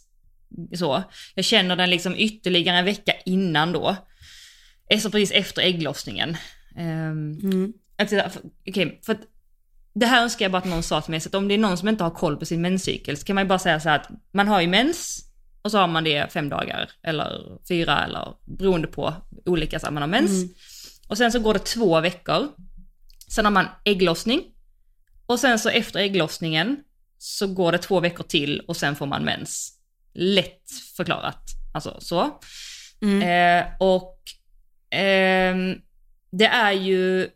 [0.75, 1.03] Så.
[1.35, 3.95] Jag känner den liksom ytterligare en vecka innan då.
[4.93, 6.37] Alltså precis efter ägglossningen.
[6.75, 7.73] Ehm, mm.
[7.97, 8.31] För-
[8.69, 9.21] Okej, för att
[9.93, 11.57] det här önskar jag bara att någon sa till mig, så att om det är
[11.57, 13.89] någon som inte har koll på sin menscykel så kan man ju bara säga så
[13.89, 15.25] här att man har ju mens,
[15.61, 19.13] och så har man det fem dagar eller fyra eller beroende på
[19.45, 20.31] olika så här, man har mens.
[20.31, 20.49] Mm.
[21.07, 22.47] Och sen så går det två veckor.
[23.27, 24.43] Sen har man ägglossning.
[25.25, 26.77] Och sen så efter ägglossningen
[27.17, 29.79] så går det två veckor till och sen får man mens.
[30.13, 31.41] Lätt förklarat.
[31.73, 32.39] Alltså så.
[33.01, 33.21] Mm.
[33.21, 34.19] Eh, och
[34.89, 35.75] ehm,
[36.31, 37.29] det är ju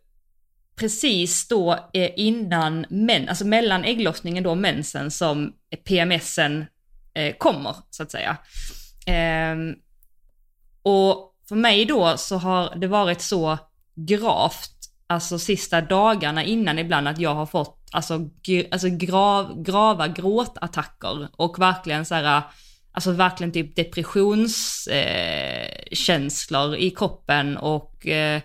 [0.80, 5.54] precis då eh, innan men, alltså mellan ägglossningen då och mensen som
[5.86, 6.66] PMSen
[7.14, 8.38] eh, kommer så att säga.
[9.06, 9.76] Ehm,
[10.82, 13.58] och för mig då så har det varit så
[13.96, 14.72] gravt,
[15.08, 18.30] alltså sista dagarna innan ibland att jag har fått alltså,
[18.72, 22.42] alltså grav, grava gråtattacker och verkligen så här,
[22.92, 28.42] alltså verkligen typ depressionskänslor eh, i kroppen och eh,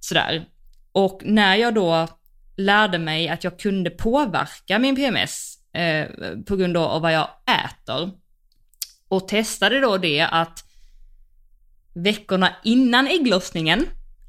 [0.00, 0.46] sådär.
[0.92, 2.08] Och när jag då
[2.56, 6.08] lärde mig att jag kunde påverka min PMS eh,
[6.46, 7.28] på grund av vad jag
[7.64, 8.10] äter
[9.08, 10.64] och testade då det att
[11.94, 13.86] veckorna innan ägglossningen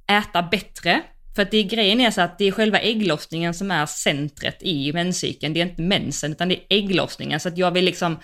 [0.08, 1.02] äta bättre.
[1.36, 4.58] För att det är grejen är så att det är själva ägglossningen som är centret
[4.64, 5.54] i menscykeln.
[5.54, 7.40] Det är inte mensen utan det är ägglossningen.
[7.40, 8.20] Så att jag vill liksom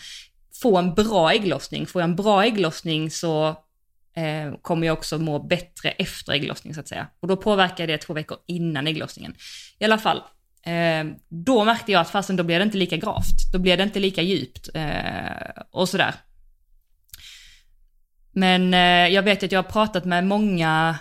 [0.62, 1.86] få en bra ägglossning.
[1.86, 3.56] Får jag en bra ägglossning så
[4.18, 7.08] eh, kommer jag också må bättre efter ägglossning så att säga.
[7.20, 9.36] Och då påverkar det två veckor innan ägglossningen.
[9.80, 10.18] I alla fall,
[10.66, 13.52] eh, då märkte jag att fasen då blev det inte lika gravt.
[13.54, 16.16] Då blev det inte lika djupt eh, och sådär.
[18.32, 20.98] Men eh, jag vet att jag har pratat med många,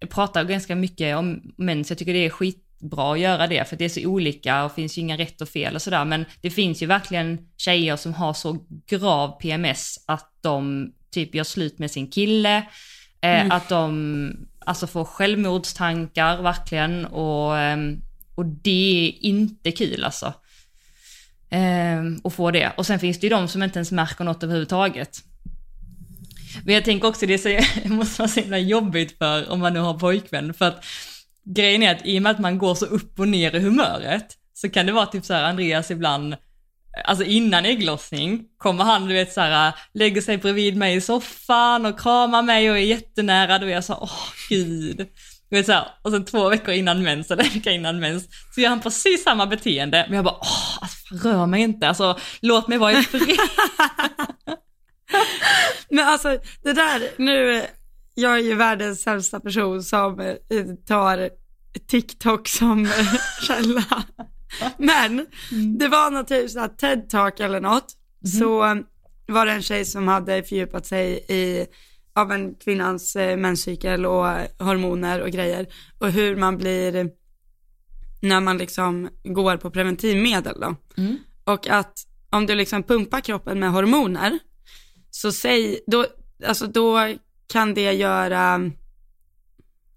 [0.00, 3.76] jag pratar ganska mycket om mens, jag tycker det är skitbra att göra det, för
[3.76, 6.50] det är så olika och finns ju inga rätt och fel och sådär, men det
[6.50, 11.90] finns ju verkligen tjejer som har så grav PMS att de typ gör slut med
[11.90, 12.56] sin kille,
[13.22, 13.50] eh, Mm.
[13.52, 18.00] att de alltså får självmordstankar verkligen och, ehm,
[18.34, 20.34] och det är inte kul alltså.
[21.50, 22.72] Ehm, att få det.
[22.76, 25.18] Och sen finns det ju de som inte ens märker något överhuvudtaget.
[26.64, 29.78] Men jag tänker också det, så, måste vara så himla jobbigt för om man nu
[29.80, 30.54] har pojkvän.
[30.54, 30.84] För att
[31.44, 34.26] grejen är att i och med att man går så upp och ner i humöret
[34.54, 36.36] så kan det vara typ så här Andreas ibland,
[37.04, 41.86] alltså innan ägglossning kommer han du vet så här lägger sig bredvid mig i soffan
[41.86, 43.58] och kramar mig och är jättenära.
[43.58, 45.08] Då är jag så här, åh gud.
[45.50, 48.28] Du vet så här, och sen två veckor innan mens, eller en vecka innan mens,
[48.54, 50.06] så gör han precis samma beteende.
[50.08, 53.38] Men jag bara, åh, alltså, fan, rör mig inte, alltså låt mig vara i fred.
[55.90, 57.66] Men alltså det där, nu,
[58.14, 60.36] jag är ju världens sämsta person som eh,
[60.86, 61.30] tar
[61.86, 63.84] TikTok som eh, källa.
[64.78, 65.26] Men
[65.78, 67.96] det var något typ såhär TED-talk eller något,
[68.38, 68.76] så eh,
[69.26, 71.66] var det en tjej som hade fördjupat sig i
[72.14, 74.26] av en kvinnans eh, menscykel och
[74.58, 75.66] hormoner och grejer
[75.98, 77.10] och hur man blir
[78.20, 80.76] när man liksom går på preventivmedel då.
[80.96, 81.18] Mm.
[81.44, 84.38] Och att om du liksom pumpar kroppen med hormoner
[85.10, 86.06] så säg, då,
[86.46, 87.14] alltså då
[87.46, 88.70] kan det göra,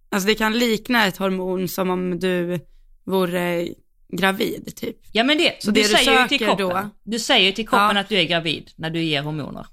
[0.09, 2.59] alltså det kan likna ett hormon som om du
[3.03, 3.67] vore
[4.15, 4.97] gravid typ.
[5.11, 7.51] Ja men det, Så du det du säger ju till söker kroppen, då- du säger
[7.51, 8.01] till kroppen Ja.
[8.01, 9.65] att du är gravid när du ger hormoner.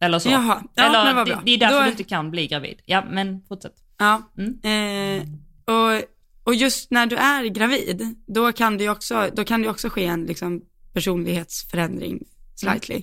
[0.00, 0.28] Eller så.
[0.28, 1.42] Jaha, ja, Eller men vad det, bra.
[1.44, 2.80] det är därför Då- du inte kan bli gravid.
[2.86, 3.74] Ja men fortsätt.
[3.98, 5.20] Ja, Mm.
[5.20, 5.28] eh,
[5.74, 6.02] och,
[6.44, 9.88] och just när du är gravid, då kan det ju också, då kan det också
[9.88, 10.62] ske en liksom
[10.94, 12.18] personlighetsförändring
[12.54, 13.02] slightly.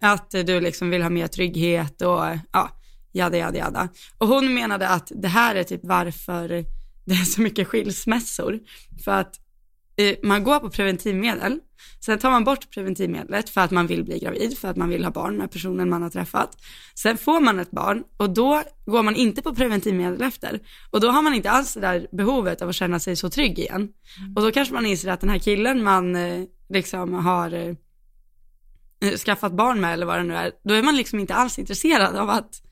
[0.00, 2.70] Att eh, du liksom vill ha mer trygghet och ja,
[3.12, 3.88] jada jada jada.
[4.18, 6.48] Och hon menade att det här är typ varför
[7.04, 8.58] det är så mycket skilsmässor.
[9.04, 9.34] För att
[10.22, 11.60] man går på preventivmedel,
[12.04, 15.04] sen tar man bort preventivmedlet för att man vill bli gravid, för att man vill
[15.04, 16.56] ha barn med personen man har träffat.
[16.94, 20.60] Sen får man ett barn och då går man inte på preventivmedel efter.
[20.90, 23.58] Och då har man inte alls det där behovet av att känna sig så trygg
[23.58, 23.88] igen.
[24.36, 29.52] Och då kanske man inser att den här killen man eh, liksom har eh, skaffat
[29.52, 32.30] barn med eller vad det nu är, då är man liksom inte alls intresserad av
[32.30, 32.62] att,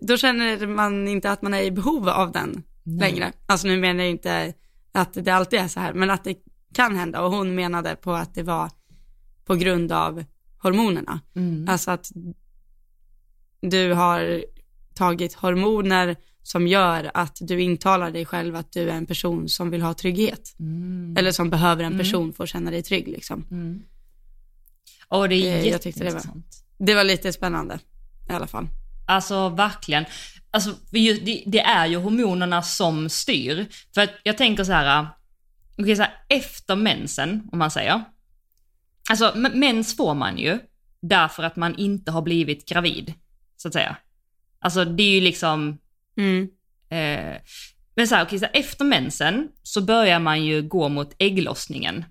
[0.00, 3.32] då känner man inte att man är i behov av den längre.
[3.46, 4.54] Alltså nu menar jag inte
[4.94, 6.36] att det alltid är så här, men att det
[6.74, 8.70] kan hända och hon menade på att det var
[9.44, 10.24] på grund av
[10.58, 11.20] hormonerna.
[11.36, 11.68] Mm.
[11.68, 12.10] Alltså att
[13.60, 14.44] du har
[14.94, 19.70] tagit hormoner som gör att du intalar dig själv att du är en person som
[19.70, 20.54] vill ha trygghet.
[20.58, 21.16] Mm.
[21.18, 23.46] Eller som behöver en person för att känna dig trygg liksom.
[23.50, 23.82] Mm.
[25.08, 26.64] Och det är Eh, jag tyckte det var- jätteintressant.
[26.78, 27.78] Det var lite spännande
[28.28, 28.66] i alla fall.
[29.06, 30.04] Alltså verkligen.
[30.54, 33.66] Alltså, det, är ju hormonerna som styr.
[33.94, 35.06] För att jag tänker så här,
[35.78, 38.04] okej så här, efter mensen, om man säger.
[39.10, 40.58] Alltså mens får man ju
[41.00, 43.14] därför att man inte har blivit gravid,
[43.56, 43.96] så att säga.
[44.58, 45.78] Alltså det är ju liksom,
[46.16, 46.48] Mm.
[46.88, 47.40] eh,
[47.94, 52.04] men så här, okej, så här, efter mensen så börjar man ju gå mot ägglossningen.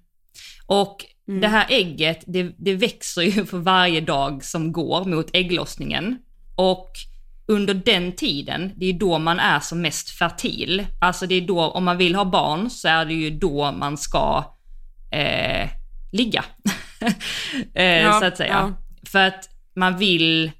[0.68, 1.06] Och
[1.42, 6.18] det här ägget, det, det växer ju för varje dag som går mot ägglossningen.
[6.56, 6.92] Och
[7.46, 10.86] under den tiden, det är då man är som mest fertil.
[11.02, 13.98] Alltså det är då, om man vill ha barn, så är det ju då man
[13.98, 14.56] ska
[15.12, 15.70] eh,
[16.12, 16.46] ligga.
[17.76, 18.54] eh, Ja, så att säga.
[18.54, 18.72] ja.
[19.10, 20.52] För att man vill,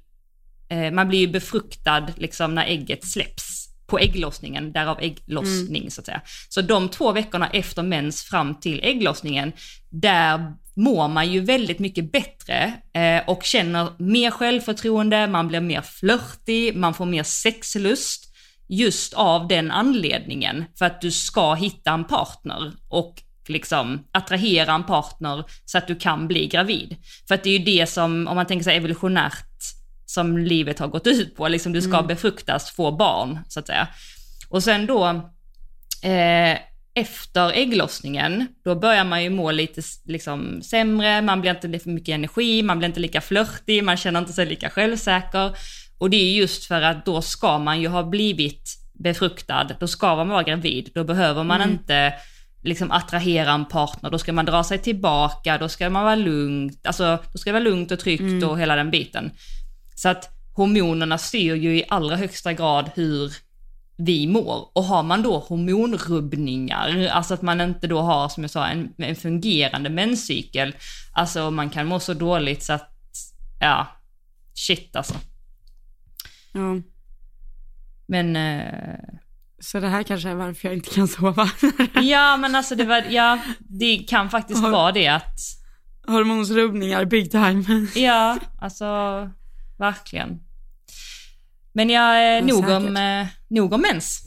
[0.68, 3.53] eh, man blir ju befruktad liksom när ägget släpps
[3.86, 6.20] på ägglossningen, därav ägglossning så att säga.
[6.48, 9.52] Så de två veckorna efter mens fram till ägglossningen,
[9.90, 15.82] där mår man ju väldigt mycket bättre eh, och känner mer självförtroende, man blir mer
[15.82, 18.34] flörtig, man får mer sexlust
[18.68, 20.64] just av den anledningen.
[20.78, 25.96] För att du ska hitta en partner och liksom attrahera en partner så att du
[25.96, 26.96] kan bli gravid.
[27.28, 29.53] För att det är ju det som, om man tänker sig evolutionärt,
[30.14, 31.48] som livet har gått ut på.
[31.48, 33.88] Liksom du ska befruktas, få barn, så att säga.
[34.48, 35.06] Och sen då,
[36.02, 36.58] eh,
[36.94, 42.14] efter ägglossningen, då börjar man ju må lite liksom, sämre, man blir inte lika mycket
[42.14, 45.56] energi, man blir inte lika flörtig, man känner inte sig lika självsäker.
[45.98, 50.16] Och det är just för att då ska man ju ha blivit befruktad, då ska
[50.16, 52.14] man vara gravid, då behöver man inte
[52.62, 56.86] liksom attrahera en partner, då ska man dra sig tillbaka, då ska man vara lugnt,
[56.86, 59.30] alltså då ska det vara lugnt och tryggt och hela den biten.
[59.94, 63.32] Så att hormonerna styr ju i allra högsta grad hur
[63.96, 64.68] vi mår.
[64.72, 68.92] Och har man då hormonrubbningar, alltså att man inte då har, som jag sa, en,
[68.98, 70.74] en fungerande menscykel,
[71.12, 72.90] alltså man kan må så dåligt så att,
[73.60, 73.86] ja,
[74.54, 75.14] shit alltså.
[76.52, 76.76] Ja.
[78.06, 78.98] Men, eh,
[79.58, 81.50] Så det här kanske är varför jag inte kan sova.
[82.02, 85.38] ja men alltså det var, ja, det kan faktiskt Har- vara det att,
[86.06, 87.64] Hormonsrubbningar, big time.
[87.94, 88.84] ja, alltså
[89.78, 90.40] verkligen.
[91.72, 94.22] Men jag, Ja, nog, om, eh, nog om mens.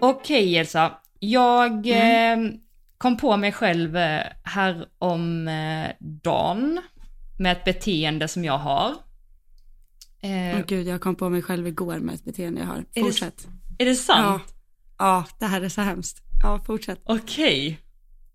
[0.00, 2.36] Okej Elsa, jag eh,
[2.98, 6.80] kom på mig själv eh, här om eh, dagen
[7.38, 8.90] med ett beteende som jag har.
[10.22, 12.84] Eh, Åh gud, jag kom på mig själv igår med ett beteende jag har.
[12.94, 13.46] det- Fortsätt.
[13.78, 14.42] Är det sant?
[14.98, 15.06] Ja.
[15.06, 16.22] ja, det här är så hemskt.
[16.42, 17.00] Ja, fortsätt.
[17.04, 17.78] Okej.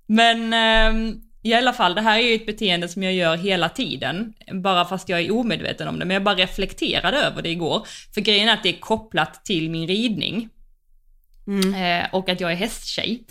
[0.07, 3.69] Men ehm, i alla fall, det här är ju ett beteende som jag gör hela
[3.69, 4.33] tiden.
[4.63, 6.05] Bara fast jag är omedveten om det.
[6.05, 7.87] Men jag bara reflekterade över det igår.
[8.13, 10.49] För grejen är att det är kopplat till min ridning.
[11.47, 11.73] Mm.
[11.73, 13.23] Eh, och att jag är hästtjej.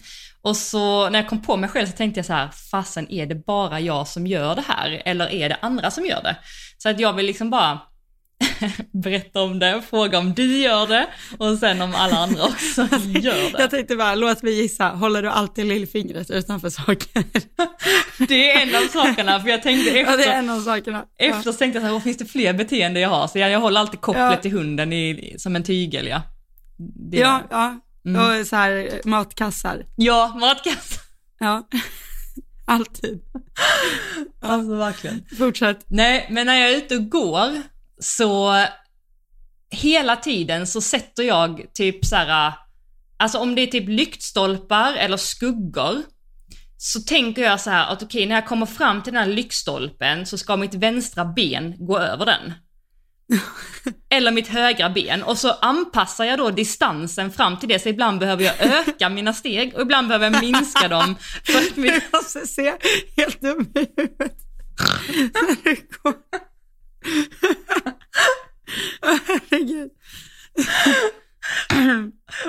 [0.42, 3.26] Och så när jag kom på mig själv så tänkte jag så här, fasen är
[3.26, 5.02] det bara jag som gör det här?
[5.05, 6.37] Eller är det andra som gör det?
[6.79, 7.81] Så att jag vill liksom bara
[8.92, 11.07] berätta om det, fråga om du gör det
[11.38, 13.55] och sen om alla andra också gör det.
[13.59, 17.25] Jag tänkte bara, låt mig gissa, håller du alltid lillfingret utanför saker?
[18.29, 21.05] Det är en av sakerna, för jag tänkte efter, Ja, det är en av sakerna.
[21.18, 23.27] efter så tänkte jag så här, "Åh, finns det fler beteenden jag har?
[23.29, 24.37] Så jag, jag håller alltid kopplet Ja.
[24.37, 26.22] till hunden i, som en tygel, ja.
[27.11, 27.81] Det, Ja, ja.
[28.07, 28.40] Mm.
[28.40, 29.87] Och så här matkassar.
[29.96, 31.01] Ja, matkasse.
[31.40, 31.68] Ja,
[32.66, 33.20] alltid.
[34.42, 35.25] Alltså verkligen.
[35.38, 35.85] Fortsätt.
[35.87, 37.49] Nej, men när jag är ute och går
[38.00, 38.64] så
[39.70, 42.52] hela tiden så sätter jag typ så här,
[43.16, 46.02] alltså om det är typ lyktstolpar eller skuggor,
[46.76, 50.26] så tänker jag så här att okej, när jag kommer fram till den här lyktstolpen
[50.26, 52.52] så ska mitt vänstra ben gå över den.
[54.11, 55.22] Eller mitt högra ben.
[55.22, 59.32] Och så anpassar jag då distansen fram till det, så ibland behöver jag öka mina
[59.32, 61.16] steg och ibland behöver jag minska dem.
[61.44, 62.74] För att mitt, Jag måste se
[63.16, 64.37] helt dum i huvudet.
[69.03, 69.90] Herregud.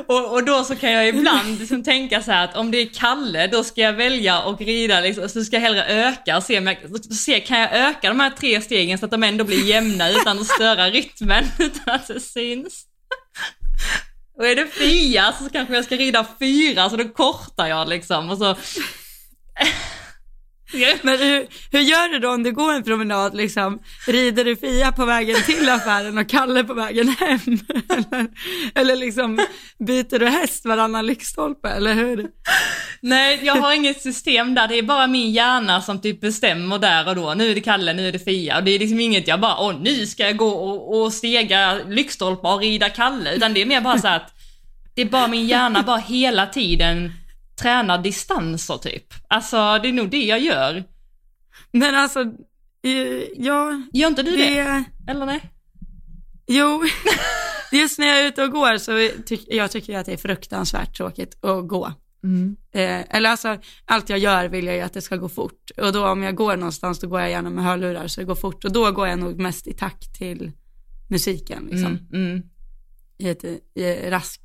[0.07, 2.93] Och, och då så kan jag ibland liksom tänka så här att om det är
[2.93, 6.57] Kalle, då ska jag välja och rida liksom, så ska jag hellre öka och se
[6.57, 9.43] om jag, så se, kan jag öka de här tre stegen så att de ändå
[9.43, 12.85] blir jämna utan att störa rytmen, utan att det syns.
[14.37, 18.29] Och är det Fia så kanske jag ska rida fyra, så då kortar jag liksom
[18.29, 18.55] och så...
[21.01, 23.79] Men hur, hur gör du då om du går en promenad liksom?
[24.07, 27.39] Rider du Fia på vägen till affären och Kalle på vägen hem?
[27.89, 28.27] Eller,
[28.75, 29.39] eller liksom
[29.79, 32.27] byter du häst varannan lyktstolpe, eller hur?
[33.01, 37.07] Nej, jag har inget system där, det är bara min hjärna som typ bestämmer där
[37.07, 37.33] och då.
[37.33, 38.57] Nu är det Kalle, nu är det Fia.
[38.57, 41.79] Och det är liksom inget jag bara, åh nu ska jag gå och, och stega
[41.87, 43.35] lyktstolpar och rida Kalle.
[43.35, 44.33] Utan det är mer bara så att
[44.95, 47.13] det är bara min hjärna bara hela tiden
[47.61, 49.13] tränar distanser typ.
[49.27, 50.83] Alltså det är nog det jag gör.
[51.71, 52.19] Men alltså,
[53.35, 54.49] ja, Gör inte du det?
[54.53, 55.51] det, Eller nej?
[56.47, 56.83] jo,
[57.71, 60.97] just när jag är ute och går så tycker jag tycker att det är fruktansvärt
[60.97, 61.85] tråkigt att gå.
[62.71, 65.71] Eh, eller alltså, allt jag gör vill jag ju att det ska gå fort.
[65.77, 68.35] Och då om jag går någonstans, då går jag gärna med hörlurar så det går
[68.35, 68.65] fort.
[68.65, 70.51] Och då går jag nog mest i takt till
[71.09, 71.97] musiken, liksom.
[72.13, 72.43] Mm, mm,
[73.17, 73.43] I, ett,
[73.75, 74.41] i rask,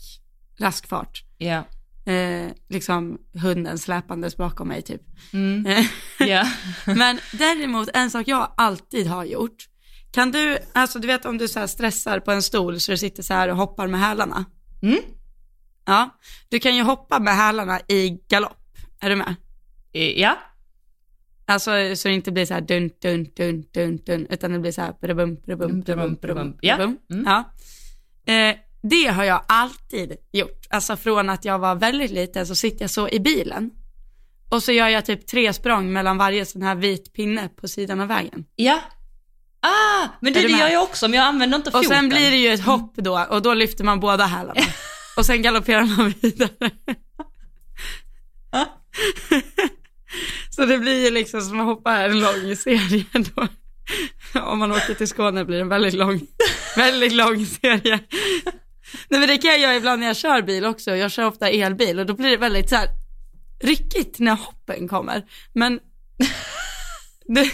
[0.59, 1.23] rask fart.
[1.39, 1.65] ja.
[2.07, 5.03] Eh, liksom hunden släpandes bakom mig typ.
[5.33, 5.85] Mm.
[6.19, 6.47] Ja.
[6.87, 9.69] Men däremot en sak jag alltid har gjort,
[10.11, 13.23] kan du, alltså du vet om du så stressar på en stol så du sitter
[13.23, 14.45] så här och hoppar med hälarna.
[14.83, 14.99] Mm.
[15.85, 19.35] Ja, du kan ju hoppa med hälarna i galopp, är du med?
[19.93, 20.39] Eh, Ja.
[21.47, 24.73] Alltså så det inte blir så här dun, dun, dun, dun, dun, utan det blir
[24.73, 26.77] så här brum, brum, brum, brum, Ja.
[26.77, 26.99] brum.
[27.13, 27.25] Mm.
[27.27, 27.45] ja.
[28.33, 30.67] Eh, det har jag alltid gjort.
[30.71, 33.71] Alltså från att jag var väldigt liten så sitter jag så i bilen.
[34.51, 38.01] Och så gör jag typ tre språng mellan varje sån här vit pinne på sidan
[38.01, 38.45] av vägen.
[38.57, 38.81] Ja.
[39.61, 41.91] Ah, men det, det gör jag också, men jag använder inte Och foten.
[41.91, 44.61] sen blir det ju ett hopp då och då lyfter man båda hälarna.
[45.17, 46.71] Och sen galopperar man vidare.
[50.51, 53.49] Så det blir ju liksom som att hoppa en lång serie då.
[54.41, 56.21] Om man åker till Skåne blir det en väldigt lång,
[56.77, 58.01] väldigt lång serie.
[59.09, 60.97] Nej men det kan jag göra ibland när jag kör bil också.
[60.97, 62.89] Jag kör ofta elbil och då blir det väldigt så här
[63.63, 65.23] ryckigt när hoppen kommer.
[65.55, 65.81] Men
[67.35, 67.51] det,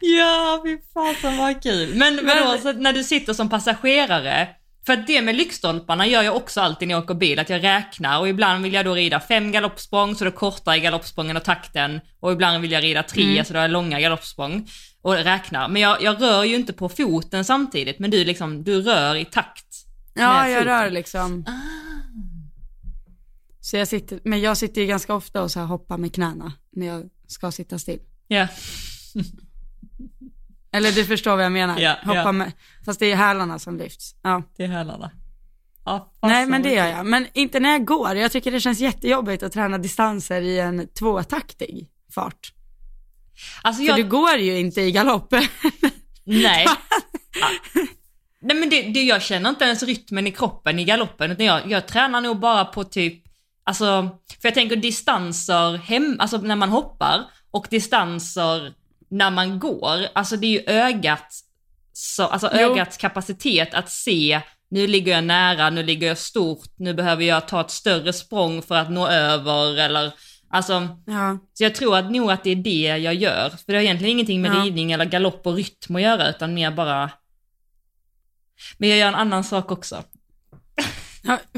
[0.00, 1.94] Ja, fy fasen vad kul.
[1.94, 4.48] Men, men Men- då, så när du sitter som passagerare,
[4.86, 8.20] för det med lyktstolparna gör jag också alltid när jag åker bil, att jag räknar
[8.20, 12.00] och ibland vill jag då rida fem galoppsprång så då kortar jag galoppsprången och takten
[12.20, 13.44] och ibland vill jag rida tre Mm.
[13.44, 14.68] så då har jag långa galoppsprång
[15.02, 15.68] och räknar.
[15.68, 19.24] Men jag, jag rör ju inte på foten samtidigt, men du liksom, du rör i
[19.24, 19.84] takt.
[20.14, 21.44] Ja, jag rör liksom.
[23.60, 26.52] Så jag sitter, men jag sitter ju ganska ofta och så här hoppar med knäna
[26.72, 28.00] när jag ska sitta still.
[28.28, 28.48] Ja.
[30.72, 31.80] Eller du förstår vad jag menar.
[31.80, 32.32] Ja, Hoppa ja.
[32.32, 32.52] med,
[32.84, 34.14] fast det är hälarna som lyfts.
[34.22, 34.42] Ja.
[34.56, 35.10] Det är hälarna.
[35.84, 37.06] Ja, Nej, men det gör jag.
[37.06, 38.16] Men inte när jag går.
[38.16, 42.52] Jag tycker det känns jättejobbigt att träna distanser i en tvåtaktig fart.
[43.62, 45.32] Alltså För jag, du går ju inte i galopp.
[46.24, 46.66] Nej.
[46.66, 46.76] Ja.
[48.40, 51.70] Nej men det, det, jag känner inte ens rytmen i kroppen i galoppen, utan jag,
[51.70, 53.24] jag tränar nog bara på typ,
[53.64, 54.08] alltså,
[54.42, 58.72] för jag tänker distanser hem, alltså när man hoppar och distanser
[59.10, 61.34] när man går, alltså det är ju ögat,
[61.92, 62.58] så, alltså Jo.
[62.58, 67.48] ögats kapacitet att se, nu ligger jag nära, nu ligger jag stort, nu behöver jag
[67.48, 70.12] ta ett större språng för att nå över eller,
[70.48, 71.38] alltså, ja.
[71.54, 73.50] så jag tror att nog att det är det jag gör.
[73.50, 74.64] För det har egentligen ingenting med Ja.
[74.64, 77.10] ridning eller galopp och rytm att göra, utan mer bara...
[78.78, 80.02] Men jag gör en annan sak också.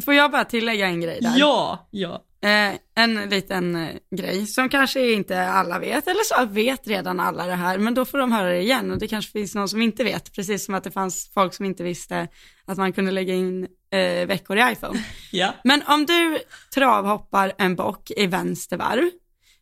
[0.05, 1.35] Får jag bara tillägga en grej där?
[1.37, 2.22] Ja, ja.
[2.42, 7.46] Eh, en liten eh, grej som kanske inte alla vet, eller så vet redan alla
[7.46, 9.83] det här, men då får de höra det igen och det kanske finns någon som
[9.83, 12.29] inte vet, precis som att det fanns folk som inte visste
[12.64, 15.05] att man kunde lägga in eh, veckor i iPhone.
[15.33, 15.55] Ja.
[15.64, 16.38] Men om du
[16.74, 19.11] travhoppar en bock i vänster varv,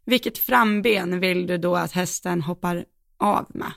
[0.06, 2.84] vilket framben vill du då att hästen hoppar
[3.18, 3.72] av med?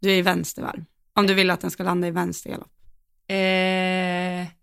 [0.00, 0.84] Du är i vänster varv.
[1.14, 2.72] Om du vill att den ska landa i vänster galopp.
[3.28, 4.56] Eh...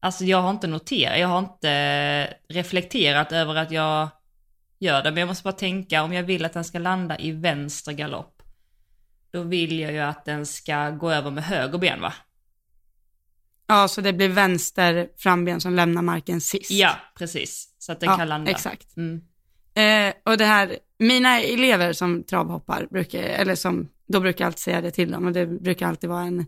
[0.00, 4.08] Alltså jag har inte noterat, jag har inte reflekterat över att jag
[4.78, 7.32] gör det, men jag måste bara tänka om jag vill att den ska landa i
[7.32, 8.42] vänster galopp,
[9.32, 12.12] då vill jag ju att den ska gå över med höger ben va?
[13.66, 16.70] Ja, så det blir vänster framben som lämnar marken sist.
[16.70, 17.74] Ja, precis.
[17.78, 18.50] Så att den Ja, kan landa.
[18.50, 18.96] exakt.
[18.96, 19.20] Mm.
[19.74, 24.58] Eh, och det här, mina elever som travhoppar, brukar, eller som, då brukar jag alltid
[24.60, 26.46] säga det till dem och det brukar alltid vara en,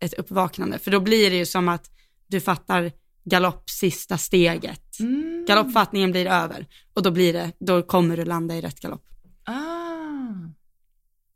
[0.00, 0.78] ett uppvaknande.
[0.78, 1.90] För då blir det ju som att
[2.32, 2.92] du fattar
[3.24, 5.00] galopp sista steget.
[5.00, 5.44] Mm.
[5.48, 9.04] Galoppfattningen blir över och då blir det, då kommer du landa i rätt galopp.
[9.44, 9.52] Ah.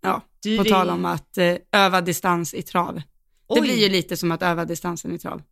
[0.03, 2.95] Ja, Du, på det- tal om att eh, öva distans i trav.
[2.95, 3.03] Det
[3.49, 5.43] Oj, blir ju lite som att öva distansen i trav.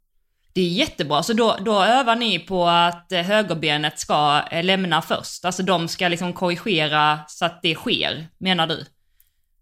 [0.53, 5.03] Det är jättebra, så då, då övar ni på att eh, högerbenet ska eh, lämna
[5.03, 5.45] först.
[5.45, 8.87] Alltså de ska liksom korrigera så att det sker, menar du?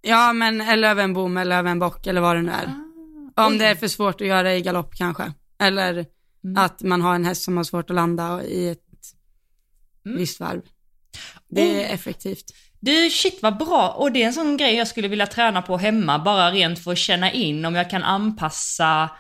[0.03, 2.65] Ja, men eller över en bom eller över en bock eller vad det nu är.
[2.65, 2.89] Om
[3.37, 3.49] Ah.
[3.49, 3.59] Oj.
[3.59, 5.33] det är för svårt att göra i galopp kanske.
[5.67, 6.07] Eller
[6.45, 6.57] Mm.
[6.65, 8.79] att man har en häst som har svårt att landa i ett
[10.07, 10.19] Mm.
[10.19, 10.63] visst varv.
[11.49, 11.95] Det är Oh.
[11.95, 12.45] effektivt.
[12.81, 13.89] Du, shit vad bra!
[13.89, 16.93] Och det är en sån grej jag skulle vilja träna på hemma, bara rent för
[16.93, 19.11] att känna in om jag kan anpassa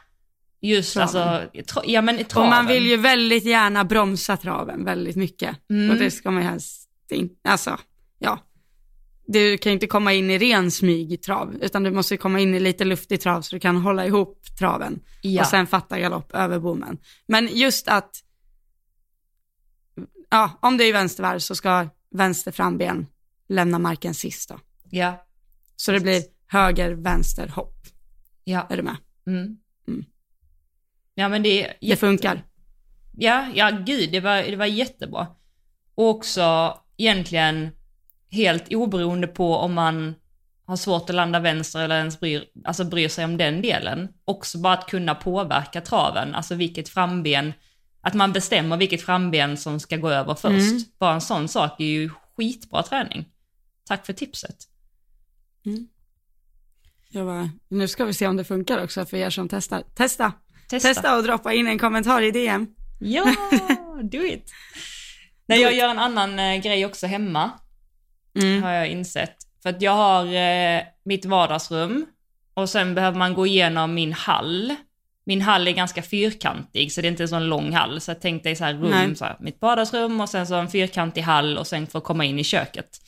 [0.61, 1.02] just Traven.
[1.22, 2.50] alltså, tra- ja men i Och traven.
[2.50, 5.57] man vill ju väldigt gärna bromsa traven väldigt mycket.
[5.70, 5.90] Mm.
[5.90, 7.78] Och det ska man ju helst inte, alltså,
[8.18, 8.38] ja.
[9.27, 12.85] Du kan inte komma in i ren smygtrav, utan du måste komma in i lite
[12.85, 15.01] luftig trav så du kan hålla ihop traven.
[15.23, 15.41] ja.
[15.43, 16.99] och sen fatta galopp över bommen.
[17.27, 18.11] Men just att,
[20.31, 23.07] ja, om det är vänstervarv så ska vänster framben
[23.49, 24.59] lämna marken sist då.
[24.91, 25.27] ja,
[25.77, 27.77] Så det blir höger, vänster, hopp.
[28.45, 28.66] ja.
[28.70, 28.97] Är du med?
[29.27, 29.57] Mm.
[29.89, 30.05] Mm.
[31.14, 32.45] Ja men det är Det funkar.
[33.16, 35.27] Ja, ja gud, det var, det var jättebra.
[35.95, 37.70] Och också egentligen
[38.33, 40.14] helt oberoende på om man
[40.66, 44.09] har svårt att landa vänster eller ens bryr, alltså bryr sig om den delen.
[44.24, 47.53] Också bara att kunna påverka traven, alltså vilket framben,
[48.01, 50.70] att man bestämmer vilket framben som ska gå över först.
[50.70, 50.83] Mm.
[50.99, 53.24] Bara en sån sak är ju skitbra träning.
[53.89, 54.57] Tack för tipset.
[57.09, 59.83] Jag bara, nu ska vi se om det funkar också för er som testar.
[59.95, 60.33] Testa!
[60.68, 60.89] Testa.
[60.89, 62.66] Testa och droppa in en kommentar i DM.
[63.01, 63.24] Ja,
[64.03, 64.51] do it.
[65.47, 67.51] Nej, jag gör en annan eh, grej också hemma,
[68.41, 68.62] Mm.
[68.62, 69.37] har jag insett.
[69.62, 72.07] För att jag har eh, mitt vardagsrum
[72.55, 74.74] och sen behöver man gå igenom min hall.
[75.24, 78.01] Min hall är ganska fyrkantig, så det är inte en sån lång hall.
[78.01, 79.16] Så jag tänkte i så här rum, Nej.
[79.16, 82.39] så här, mitt vardagsrum och sen så en fyrkantig hall och sen få komma in
[82.39, 82.99] i köket.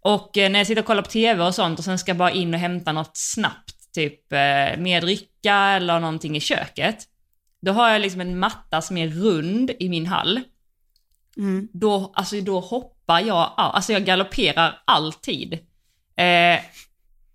[0.00, 2.16] Och eh, när jag sitter och kollar på tv och sånt och sen ska jag
[2.16, 7.04] bara in och hämta något snabbt, typ eh, mer dricka eller någonting i köket.
[7.60, 10.40] Då har jag liksom en matta som är rund i min hall.
[11.36, 11.68] Mm.
[11.72, 15.52] Då, alltså då hoppar jag, all- alltså jag galopperar alltid.
[16.18, 16.60] Eh,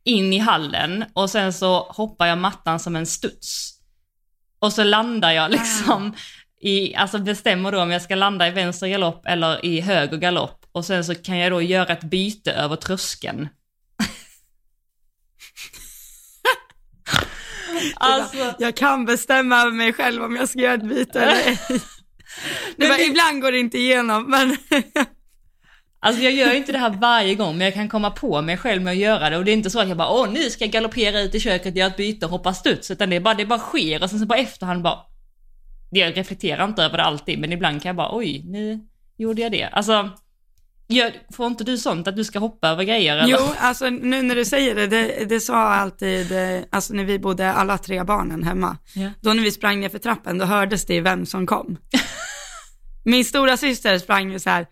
[0.03, 3.80] in i hallen och sen så hoppar jag mattan som en studs.
[4.59, 6.15] Och så landar jag liksom
[6.61, 10.65] i, alltså bestämmer då om jag ska landa i vänster galopp eller i höger galopp.
[10.72, 13.49] Och sen så kan jag då göra ett byte över tröskeln.
[17.95, 21.59] alltså, Jag kan bestämma över mig själv om jag ska göra ett byte eller ej.
[22.78, 24.57] Det det- ibland går det inte igenom, men
[26.04, 28.58] Alltså jag gör ju inte det här varje gång, men jag kan komma på mig
[28.58, 29.38] själv med att göra det.
[29.38, 31.39] Och det är inte så att jag bara, åh nu ska jag galoppera ut i
[31.39, 32.91] köket, göra ett byte och hoppa studs.
[32.91, 34.99] Utan det, är bara, det bara sker och sen så på efterhand bara,
[35.91, 38.80] jag reflekterar inte över det alltid, men ibland kan jag bara, oj, nu
[39.18, 39.64] gjorde jag det.
[39.64, 40.10] Alltså,
[40.88, 43.18] gör, får inte du sånt att du ska hoppa över grejer?
[43.18, 43.32] Eller?
[43.39, 47.20] jo, alltså nu när du säger det, det, det sa alltid, eh, alltså när vi
[47.20, 49.10] bodde alla tre barnen hemma, Ja.
[49.22, 51.78] då när vi sprang ner för trappen, då hördes det vem som kom.
[53.06, 54.68] Min stora syster sprang ju så här,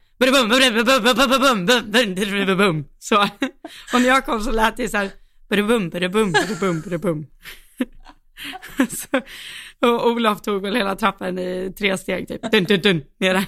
[2.99, 3.21] så.
[3.93, 5.11] Och när jag kom så lät det så här,
[8.89, 9.21] så,
[9.87, 13.45] Och Olof tog väl hela trappen i tre steg typ, dun dun dun, nere.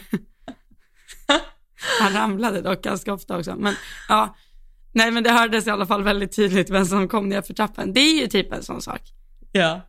[2.00, 3.76] Han ramlade dock ganska ofta också, men
[4.10, 4.36] ja.
[4.94, 7.94] Nej men det hördes i alla fall väldigt tydligt vem som kom ner för trappen.
[7.94, 9.02] Det är ju typ en sån sak.
[9.52, 9.82] ja.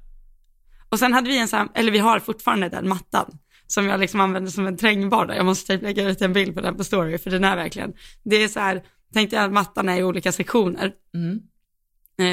[0.89, 3.39] Och sen hade vi en sån här, eller vi har fortfarande den mattan,
[3.75, 5.37] som jag liksom använder som en trängbara.
[5.37, 7.93] Jag måste typ lägga ut en bild på den på story, för den är verkligen,
[8.25, 8.83] det är så här,
[9.15, 11.41] tänkte jag att mattan är i olika sektioner Mm.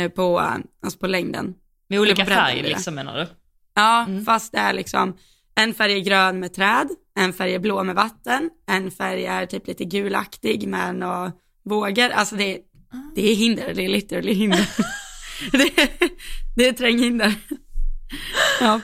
[0.06, 1.54] eh, på, eh, alltså på längden.
[1.90, 2.70] Med olika Eller på bredden färg blir det.
[2.76, 3.28] liksom menar du?
[3.74, 4.26] Ja, Mm.
[4.26, 5.18] fast det är liksom,
[5.56, 6.88] en färg är grön med träd,
[7.20, 11.32] en färg är blå med vatten, en färg är typ lite gulaktig med några
[11.66, 12.10] vågor.
[12.10, 12.60] Alltså det, är-
[13.16, 14.70] det är hinder, det är literally hinder.
[15.52, 15.90] det, är,
[16.56, 17.34] det är tränghinder.
[18.62, 18.82] ja.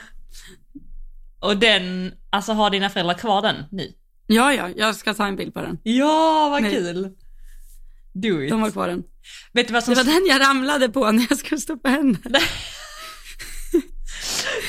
[1.46, 3.92] Och den, alltså har dina föräldrar kvar den nu?
[4.26, 5.78] ja, ja, jag ska ta en bild på den.
[5.82, 6.72] Ja, vad Nej.
[6.72, 7.10] kul!
[8.12, 8.50] Do it.
[8.50, 9.02] De har kvar den.
[9.52, 11.88] Vet du vad som Det var den jag ramlade på när jag skulle stå på
[11.88, 12.18] henne.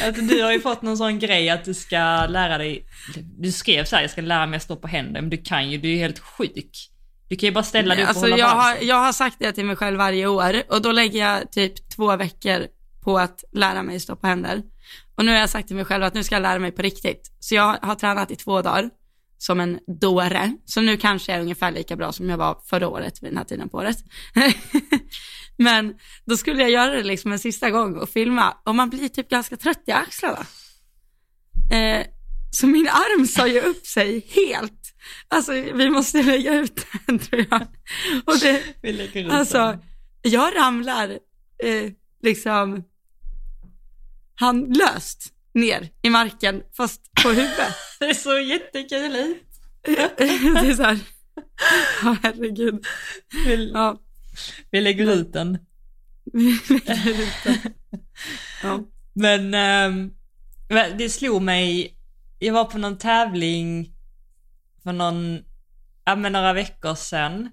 [0.03, 2.85] Alltså, du har ju fått någon sån grej att du ska lära dig,
[3.37, 5.69] du skrev så här, jag ska lära mig att stå på händer, men du kan
[5.69, 6.89] ju, du är ju helt sjuk.
[7.27, 9.35] Du kan ju bara ställa dig upp och Alltså hålla jag har, jag har sagt
[9.39, 12.67] det till mig själv varje år och då lägger jag typ två veckor
[13.03, 14.63] på att lära mig stå på händer.
[15.15, 16.81] Och nu har jag sagt till mig själv att nu ska jag lära mig på
[16.81, 17.31] riktigt.
[17.39, 18.89] Så jag har tränat i två dagar
[19.37, 20.57] som en dåre.
[20.65, 23.37] Så nu kanske jag är ungefär lika bra som jag var förra året vid den
[23.37, 23.97] här tiden på året.
[25.57, 29.09] Men då skulle jag göra det liksom en sista gång och filma och man blir
[29.09, 30.45] typ ganska trött i axlarna.
[31.71, 32.05] Eh,
[32.51, 34.93] så min arm sa ju upp sig helt.
[35.27, 37.61] Alltså vi måste lägga ut den tror jag.
[38.25, 39.79] Och det, Vi lägger ut Alltså,
[40.21, 41.09] jag ramlar
[41.63, 41.91] eh,
[42.23, 42.83] liksom
[44.39, 47.73] handlöst ner i marken, fast på huvudet.
[47.99, 49.11] Det är så jättekul
[49.85, 50.99] det är så här,
[52.03, 52.85] ja herregud.
[53.45, 54.01] Vi, Ja,
[54.71, 55.57] vi lägger ut den.
[56.33, 57.57] vi lägger ut den.
[58.63, 58.79] Ja.
[59.13, 59.55] Men
[60.69, 61.93] men det slog mig,
[62.39, 63.91] jag var på någon tävling
[64.83, 65.39] för någon,
[66.05, 67.49] ja men några veckor sedan.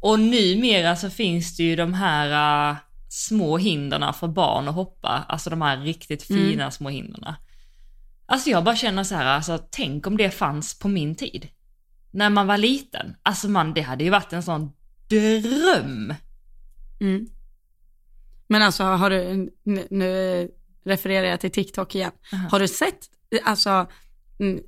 [0.00, 2.76] Och numera så finns det ju de här äh,
[3.16, 7.36] små hinderna för barn att hoppa, alltså de här riktigt fina små hinderna.
[8.26, 11.48] Alltså jag bara känner så här, alltså tänk om det fanns på min tid.
[12.10, 13.16] När man var liten.
[13.22, 14.72] Alltså man, det hade ju varit en sån
[15.08, 16.14] dröm.
[17.00, 17.26] Mm.
[18.46, 20.48] Men alltså har du, nu, nu
[20.84, 22.12] refererar jag till TikTok igen.
[22.32, 22.48] Aha.
[22.50, 22.98] Har du sett,
[23.44, 23.86] alltså,
[24.38, 24.60] mm,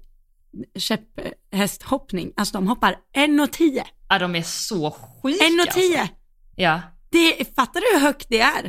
[0.75, 3.83] käpphästhoppning, alltså de hoppar 1,10.
[4.09, 5.61] Ja, de är så sjuka 1,10!
[5.61, 6.15] alltså.
[6.57, 6.81] Ja,
[7.11, 8.67] Det, fattar du hur högt det är?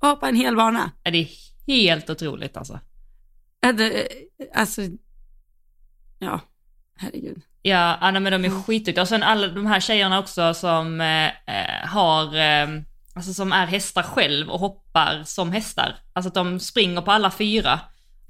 [0.00, 0.90] Att hoppa en hel bana?
[1.02, 1.28] ja, det är
[1.66, 2.80] helt otroligt alltså.
[3.60, 4.08] Det-
[4.54, 4.82] Alltså,
[6.18, 6.40] ja,
[6.96, 7.42] herregud.
[7.62, 9.02] Ja, nej, men de är skitduktiga.
[9.02, 12.68] Och sen alla de här tjejerna också som eh, eh, har, eh,
[13.14, 15.96] alltså som är hästar själv och hoppar som hästar.
[16.12, 17.80] Alltså att de springer på alla fyra.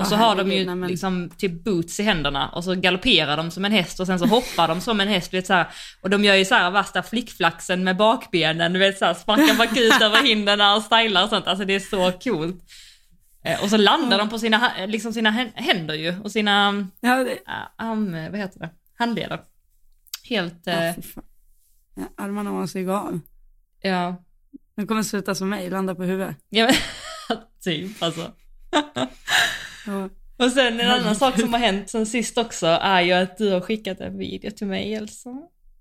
[0.02, 3.50] Och så har de ju men- liksom typ boots i händerna och så galopperar de
[3.50, 5.34] som en häst och sen så hoppar de som en häst.
[5.34, 5.66] Vet, så här.
[6.02, 9.54] Och de gör ju så här värsta flickflaxen med bakbenen, du vet så här, sparkar
[9.58, 11.46] bakut över hindren och stylar och sånt.
[11.46, 12.56] Alltså det är så coolt.
[13.44, 17.16] Eh, Och så landar de på sina, liksom sina hän- händer ju och sina Ja,
[17.24, 17.32] det,
[17.80, 19.40] äh, vad heter det, handleder.
[20.28, 20.86] Helt, eh,
[21.96, 23.20] ja, armarna måste ju gå av.
[23.82, 24.16] ja,
[24.76, 26.36] De kommer sluta som mig, landa på huvudet.
[26.48, 26.74] ja men,
[27.64, 28.32] typ alltså.
[30.36, 33.50] Och sen en annan sak som har hänt sen sist också är ju att du
[33.50, 35.30] har skickat en video till mig Elsa.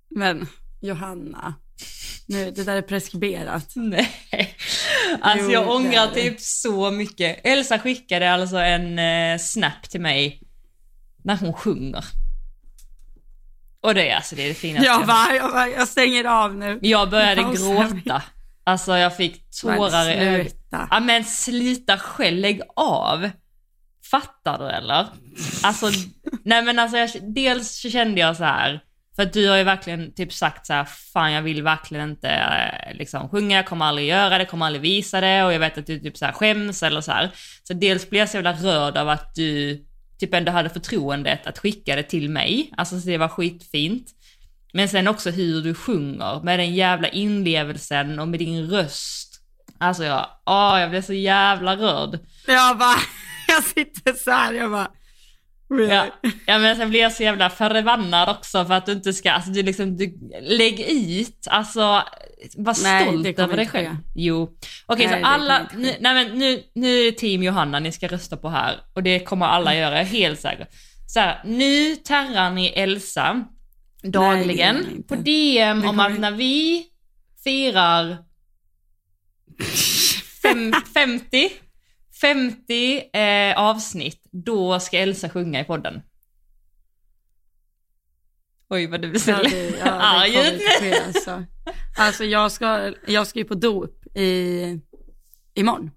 [0.10, 0.47] Men
[0.82, 1.54] Johanna,
[2.28, 3.72] nu, det där är preskriberat.
[3.76, 4.10] Nej.
[5.22, 7.39] Alltså Jo, jag ångrar typ så mycket.
[7.43, 10.41] Elsa skickade alltså en eh, snap till mig
[11.24, 12.04] när hon sjunger.
[13.82, 16.26] Och det är alltså det, är det finaste Jag jag bara, jag, bara, jag stänger
[16.26, 16.80] av nu.
[16.82, 17.58] Jag började vi.
[17.58, 18.24] gråta.
[18.64, 20.41] Alltså jag fick tårar i Men ögonen.
[20.49, 20.88] sluta.
[20.91, 23.30] Ja men slita själv, lägg av.
[24.12, 25.07] Fattar du eller?
[25.64, 25.89] Alltså,
[26.43, 28.80] nej men alltså jag, dels så kände jag så här,
[29.16, 32.30] för att du har ju verkligen typ sagt så här, fan jag vill verkligen inte
[32.30, 35.78] eh, liksom sjunga, jag kommer aldrig göra det, kommer aldrig visa det och jag vet
[35.78, 37.32] att du typ så här skäms eller så här.
[37.64, 39.82] Så dels blev jag så jävla rörd av att du
[40.20, 44.07] typ ändå hade förtroendet att skicka det till mig, alltså så det var skitfint.
[44.74, 49.41] Men sen också hur du sjunger med den jävla inlevelsen och med din röst.
[49.78, 52.20] Alltså jag, åh, jag blev så jävla rörd.
[52.48, 52.96] Jag bara,
[53.48, 54.92] jag sitter så här, jag bara,
[55.70, 55.94] really?
[55.94, 56.08] Ja,
[56.46, 59.52] ja men sen blir jag så jävla förbannad också för att du inte ska, alltså
[59.52, 62.04] du liksom, du, lägg ut, alltså
[62.56, 63.89] var Nej, stolt över dig själv.
[63.89, 63.96] ske.
[64.16, 64.58] Jo.
[64.86, 68.08] Okej Nej, så alla, nu, nej men nu, nu är det team Johanna ni ska
[68.08, 70.68] rösta på här och det kommer alla göra, jag är helt säker.
[71.08, 73.46] Så här, nu terrar ni Elsa
[74.04, 76.86] dagligen Nej, på DM om att när vi
[77.44, 78.18] firar
[80.42, 81.50] fem, 50,
[82.22, 86.01] 50 eh, avsnitt, då ska Elsa sjunga i podden.
[88.69, 89.07] Oj vad du
[89.80, 90.61] ja, det arg ut
[91.07, 91.43] alltså.
[91.97, 94.80] Alltså jag ska, jag ska ju på dop i,
[95.53, 95.91] imorgon.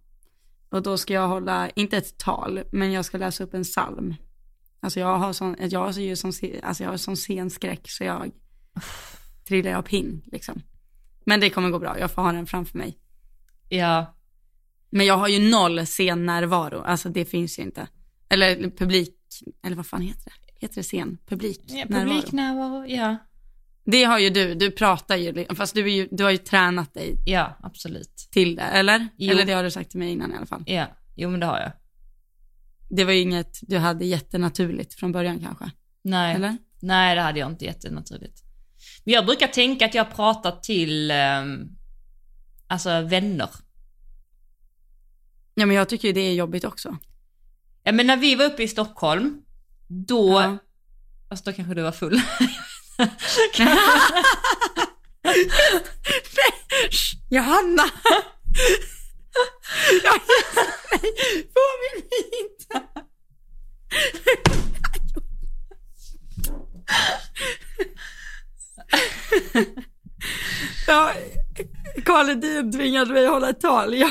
[0.70, 4.14] Och då ska jag hålla, inte ett tal, men jag ska läsa upp en psalm.
[4.80, 8.30] Alltså jag har sån, jag har ju sån, alltså jag har sån scenskräck så jag
[9.48, 10.62] trillar av pinn liksom.
[11.26, 12.98] Men det kommer gå bra, jag får ha den framför mig.
[13.68, 14.13] Ja,
[14.97, 17.86] Men jag har ju noll scennärvaro, alltså det finns ju inte.
[18.28, 19.16] Eller publik,
[19.66, 20.61] eller vad fan heter det?
[20.66, 21.18] Heter det scen?
[21.26, 21.61] Publik?
[21.66, 22.09] ja närvaro.
[22.14, 23.16] publiknärvaro, ja.
[23.84, 27.16] Det har ju du, du pratar ju, fast du, ju, du har ju tränat dig
[27.26, 28.28] Ja, absolut.
[28.30, 29.09] till det, eller?
[29.16, 29.30] Jo.
[29.32, 30.62] Eller det har du sagt till mig innan i alla fall.
[30.66, 30.86] Ja,
[31.16, 31.72] jo men det har jag.
[32.90, 35.70] Det var ju inget du hade jättenaturligt från början kanske,
[36.03, 36.57] Nej, eller?
[36.82, 38.42] nej det hade jag inte jättenaturligt.
[39.05, 41.68] Men jag brukar tänka att jag pratar till, ehm,
[42.66, 43.49] alltså vänner.
[45.55, 46.96] Ja men jag tycker ju det är jobbigt också.
[47.82, 49.42] Ja men när vi var uppe i Stockholm,
[49.88, 50.59] då, Ja.
[51.28, 52.20] alltså då kanske du var full.
[57.30, 57.84] Johanna!
[60.05, 60.20] Jag
[61.55, 62.82] Påminn mig inte!
[70.86, 71.12] Ja,
[72.05, 73.94] Karl Edin tvingade mig att hålla ett tal.
[73.94, 74.11] Ja.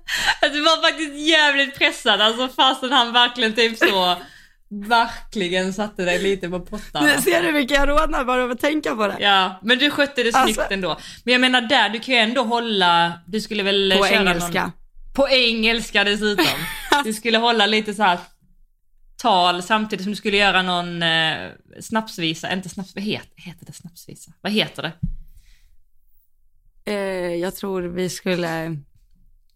[0.52, 4.16] Du var faktiskt jävligt pressad, alltså fastän han verkligen typ så,
[4.88, 7.06] verkligen satte dig lite på pottarna.
[7.06, 9.16] Nu ser du mycket jag rodnar bara av att tänka på det.
[9.20, 10.98] Ja, men du skötte det snyggt Alltså- ändå.
[11.24, 14.62] Men jag menar där, du kan ju ändå hålla, du skulle väl På köra engelska.
[14.62, 14.72] Någon,
[15.14, 16.46] på engelska dessutom.
[17.04, 18.18] Du skulle hålla lite så här
[19.16, 23.72] tal samtidigt som du skulle göra någon eh, snapsvisa, inte snaps, vad heter, heter det
[23.72, 24.32] snapsvisa?
[24.40, 24.92] Vad heter det?
[26.92, 28.76] Eh, jag tror vi skulle,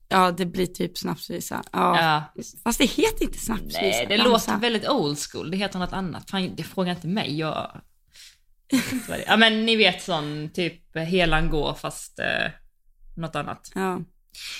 [0.09, 1.63] ja det blir typ snapsvisa.
[1.73, 2.01] Ja.
[2.01, 2.43] Ja.
[2.65, 3.81] Fast det heter inte snapsvisa.
[3.81, 4.29] Nej, det Ramsa.
[4.29, 6.31] låter väldigt old school, det heter något annat.
[6.31, 7.81] Fan, det frågar inte mig, jag...
[8.69, 9.31] jag vet inte vad det är.
[9.31, 12.51] Ja men ni vet sån, typ helan går fast eh,
[13.17, 13.71] något annat.
[13.75, 14.01] Ja.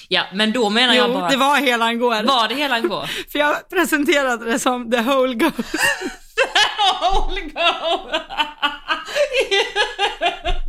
[0.09, 1.29] Ja, men då menar jag Jo, bara...
[1.29, 2.23] det var hela han går.
[2.23, 3.07] Var det helan går?
[3.33, 5.53] För jag presenterade det som the whole goes.
[7.01, 8.11] Whole go!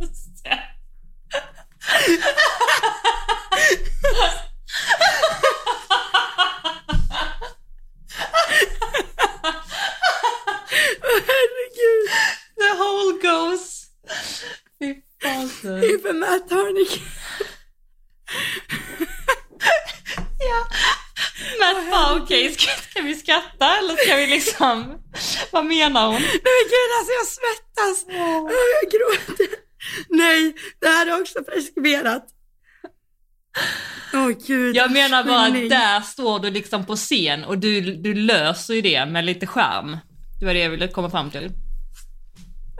[0.00, 0.58] Just det.
[11.28, 12.08] Herregud.
[12.58, 13.86] The whole goes.
[14.78, 15.84] Fy fasen.
[15.84, 17.02] Inför Matt Harnick.
[20.38, 20.66] Ja.
[21.58, 25.02] Men fan okej, ska, ska vi skratta eller ska vi liksom...
[25.50, 26.22] Vad menar hon?
[26.22, 28.04] Nej men gud alltså jag svettas.
[28.82, 29.48] Jag gråter.
[30.08, 32.26] Nej, det här är också preskriberat.
[34.28, 34.76] Åh gud.
[34.76, 38.80] Jag menar bara att där står du liksom på scen och du, du löser ju
[38.80, 39.96] det med lite charm.
[40.40, 41.50] Det var det jag ville komma fram till.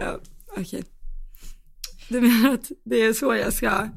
[0.00, 0.20] Ja,
[0.56, 0.84] okej.
[2.08, 3.88] Du menar att det är så jag ska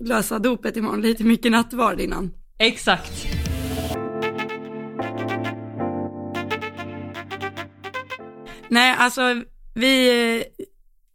[0.00, 1.00] lösa dopet imorgon?
[1.00, 2.30] Lite mycket nattvard innan?
[2.58, 3.26] Exakt.
[8.68, 9.42] Nej, alltså
[9.74, 10.44] vi,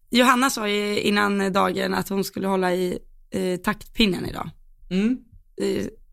[0.09, 2.99] Johanna sa ju innan dagen att hon skulle hålla i
[3.31, 4.49] eh, taktpinnen idag.
[4.89, 5.17] Mm.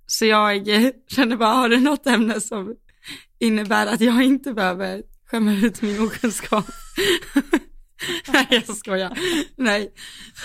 [0.07, 0.67] Så jag
[1.11, 2.77] kände bara, har du något ämne som
[3.39, 6.65] innebär att jag inte behöver skämma ut min okunskap?
[8.29, 9.19] Nej, jag skojar.
[9.57, 9.93] Nej.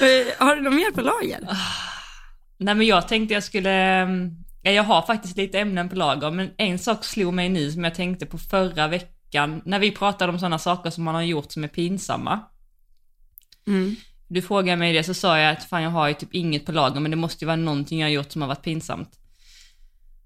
[0.02, 1.58] Eh, Har du något mer på lager?
[2.58, 4.32] Nej men jag tänkte jag skulle, mm,
[4.62, 7.84] ja, jag har faktiskt lite ämnen på lager, men en sak slog mig nu som
[7.84, 11.52] jag tänkte på förra veckan, när vi pratade om sådana saker som man har gjort
[11.52, 12.40] som är pinsamma.
[13.68, 13.96] Mm.
[14.32, 16.72] Du frågade mig det så sa jag att fan jag har ju typ inget på
[16.72, 19.10] lager, men det måste ju vara någonting jag har gjort som har varit pinsamt.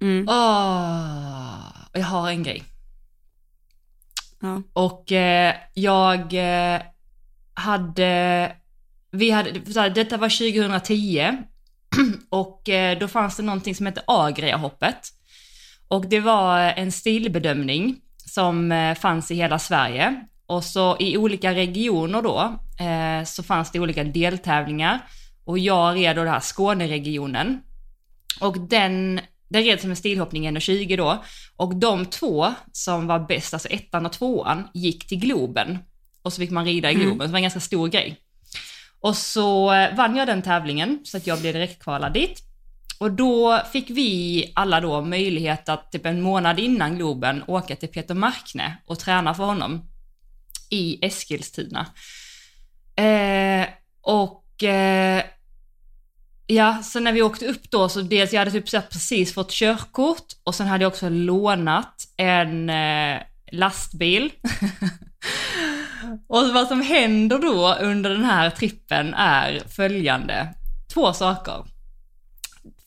[0.02, 0.26] Mm.
[0.30, 1.56] Åh,
[1.94, 2.64] jag har en grej.
[4.42, 4.62] Ja.
[4.74, 6.82] Och eh, jag eh,
[7.54, 8.52] hade,
[9.12, 11.38] vi hade, så här, detta var 2010
[12.30, 15.10] och eh, då fanns det någonting som hette Agria-hoppet.
[15.88, 20.26] Och det var en stilbedömning som eh, fanns i hela Sverige.
[20.46, 25.00] Och så i olika regioner då eh, så fanns det olika deltävlingar.
[25.46, 27.62] Och jag red då den här Skåneregionen.
[28.40, 29.20] Och den,
[29.50, 31.24] den red som en stilhoppning 1,20 då.
[31.56, 35.80] Och de två som var bäst, alltså ettan och tvåan, gick till Globen.
[36.22, 38.20] Och så fick man rida i Globen, så det var en ganska stor grej.
[39.00, 42.42] Och så eh, vann jag den tävlingen, så att jag blev direktkvalad dit.
[43.00, 47.90] Och då fick vi alla då möjlighet att typ en månad innan Globen åka till
[47.90, 49.82] Peter Markne och träna för honom
[50.70, 51.88] i Eskilstuna.
[52.96, 53.68] Eh,
[54.02, 55.24] och eh,
[56.48, 59.52] ja, så när vi åkte upp då så dels jag hade typ så precis fått
[59.52, 64.32] körkort och sen hade jag också lånat en eh, lastbil.
[66.28, 70.54] och vad som händer då under den här trippen är följande.
[70.94, 71.75] Två saker.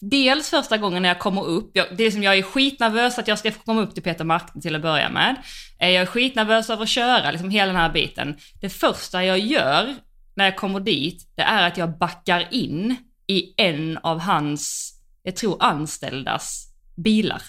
[0.00, 3.28] Dels första gången när jag kommer upp, jag, det är som jag är skitnervös att
[3.28, 5.36] jag ska få komma upp till Peter Markne till att börja med.
[5.78, 8.36] Eh, jag är skitnervös över att köra, liksom hela den här biten.
[8.60, 9.94] Det första jag gör
[10.34, 12.96] när jag kommer dit, det är att jag backar in
[13.26, 17.42] i en av hans, jag tror anställdas bilar.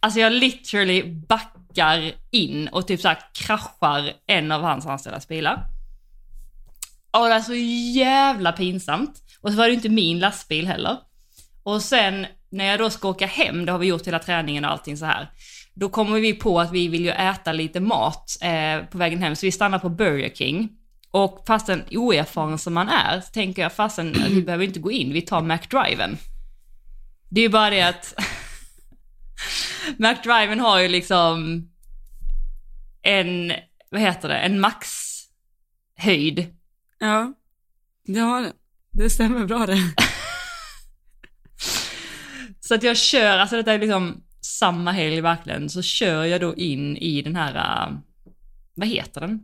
[0.00, 5.64] Alltså jag literally backar in och typ så här kraschar en av hans anställdas bilar.
[7.10, 7.54] Och det är så
[7.98, 9.22] jävla pinsamt.
[9.40, 10.98] Och så var det ju inte min lastbil heller.
[11.62, 14.70] Och sen när jag då ska åka hem, det har vi gjort hela träningen och
[14.70, 15.30] allting så här.
[15.74, 19.36] Då kommer vi på att vi vill ju äta lite mat eh, på vägen hem,
[19.36, 20.68] så vi stannar på Burger King.
[21.10, 24.90] Och fastän oerfaren som man är, så tänker jag fastän att vi behöver inte gå
[24.90, 26.16] in, vi tar McDriven.
[27.28, 28.14] Det är ju bara det att
[29.96, 31.68] McDriven har ju liksom
[33.02, 33.52] en,
[33.90, 36.46] vad heter det, en maxhöjd.
[36.98, 37.32] Ja,
[38.06, 38.52] det har den.
[38.92, 39.78] Det stämmer bra det.
[42.60, 46.54] Så att jag kör, alltså detta är liksom samma helg verkligen, så kör jag då
[46.54, 47.92] in i den här, äh,
[48.74, 49.40] vad heter den?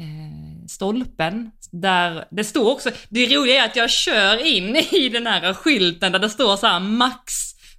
[0.00, 1.50] Eh, stolpen.
[1.72, 6.12] Där det står också, det roliga är att jag kör in i den här skylten
[6.12, 7.32] där det står så här max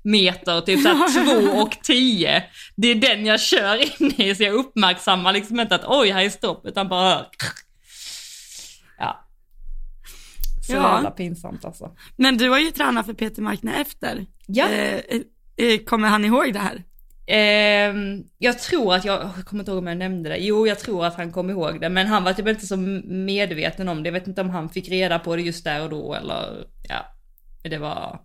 [0.04, 2.44] meter, typ såhär 2 och 10.
[2.76, 6.24] Det är den jag kör in i, så jag uppmärksammar liksom inte att oj, här
[6.24, 7.32] är stopp, utan bara Ja.
[10.70, 10.96] Så Ja.
[10.96, 11.96] jävla pinsamt alltså.
[12.16, 14.26] Men du har ju tränat för Peter Markne efter.
[14.48, 14.70] Ja.
[14.70, 15.02] Eh,
[15.58, 16.84] eh, kommer han ihåg det här?
[17.28, 20.80] Ehm, jag tror att jag, jag kommer inte ihåg om jag nämnde det, jo jag
[20.80, 24.08] tror att han kom ihåg det, men han var typ inte så medveten om det,
[24.08, 27.06] jag vet inte om han fick reda på det just där och då eller, ja,
[27.64, 28.20] det var,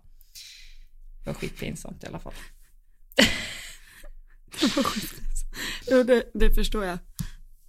[1.23, 2.33] det var skitpinsamt i alla fall.
[5.91, 6.97] Jo, det, det förstår jag.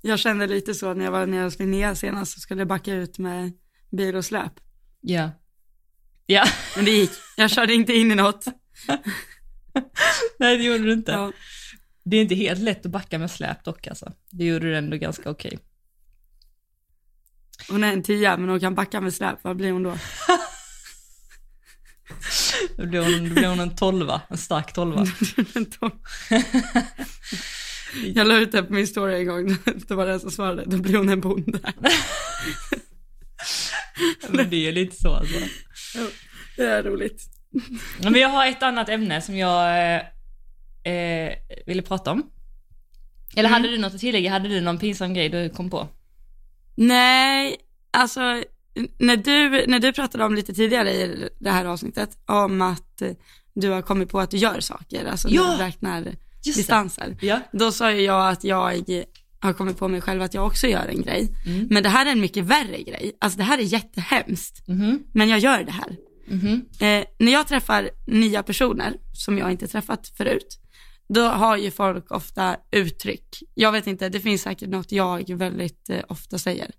[0.02, 2.92] Jag kände lite så när jag var nere hos Linnea senast så skulle jag backa
[2.94, 3.52] ut med
[3.90, 4.52] bil och släp.
[5.08, 5.30] Ja.
[6.26, 6.44] Ja,
[6.76, 7.10] Men det gick.
[7.36, 8.44] Jag körde inte in i något.
[10.38, 11.12] nej det gjorde du inte.
[11.12, 11.32] Ja.
[12.04, 14.12] Det är inte helt lätt att backa med släp dock alltså.
[14.30, 15.58] Det gjorde du ändå ganska okej.
[17.68, 19.38] Hon är en tia men hon kan backa med släp.
[19.42, 19.98] Vad blir hon då?
[22.76, 25.06] Då blir hon, då blir hon en tolva, en stark tolva.
[28.14, 29.56] jag la ut det på min story en gång.
[29.88, 30.64] Det var den som svarade.
[30.66, 31.60] Då blir hon en bonde.
[34.28, 35.38] Men det är lite så alltså.
[36.56, 37.22] Det är roligt.
[38.02, 41.32] Men jag har ett annat ämne som jag eh, eh,
[41.66, 42.30] ville prata om.
[43.36, 44.30] Eller hade du något att tillägga?
[44.30, 45.88] Hade du någon pinsam grej du kom på?
[46.74, 47.56] Nej,
[47.90, 48.20] alltså
[48.98, 53.02] när du, när du pratade om lite tidigare i det här avsnittet, om att
[53.54, 57.16] du har kommit på att du gör saker, alltså Ja, du räknar distanser.
[57.20, 57.40] Ja.
[57.52, 58.78] Då sa jag att jag
[59.46, 61.28] har kommit på mig själv att jag också gör en grej.
[61.46, 61.66] Mm.
[61.70, 63.16] Men det här är en mycket värre grej.
[63.20, 64.68] Alltså det här är jättehemskt.
[64.68, 65.02] Mhm.
[65.14, 65.96] Men jag gör det här.
[66.26, 66.64] Mhm.
[66.80, 70.58] Eh, när jag träffar nya personer som jag inte träffat förut,
[71.08, 73.42] då har ju folk ofta uttryck.
[73.54, 76.70] Jag vet inte, det finns säkert något jag väldigt eh, ofta säger.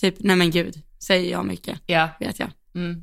[0.00, 0.74] Typ, nej men gud,
[1.06, 2.08] säger jag mycket, Ja.
[2.20, 2.50] vet jag.
[2.74, 3.02] Mm.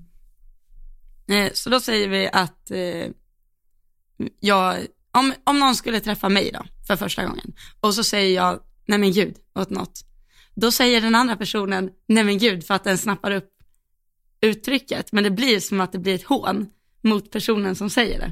[1.27, 3.07] Eh, så då säger vi att eh,
[4.39, 4.75] jag,
[5.13, 8.99] om, om någon skulle träffa mig då, för första gången, och så säger jag, nej
[8.99, 10.05] men gud, åt något.
[10.55, 13.49] Då säger den andra personen, nej men gud, för att den snappar upp
[14.41, 16.69] uttrycket, men det blir som att det blir ett hån
[17.01, 18.31] mot personen som säger det.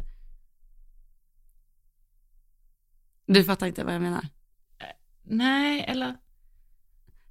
[3.26, 4.28] Du fattar inte vad jag menar?
[5.24, 6.16] Nej, eller?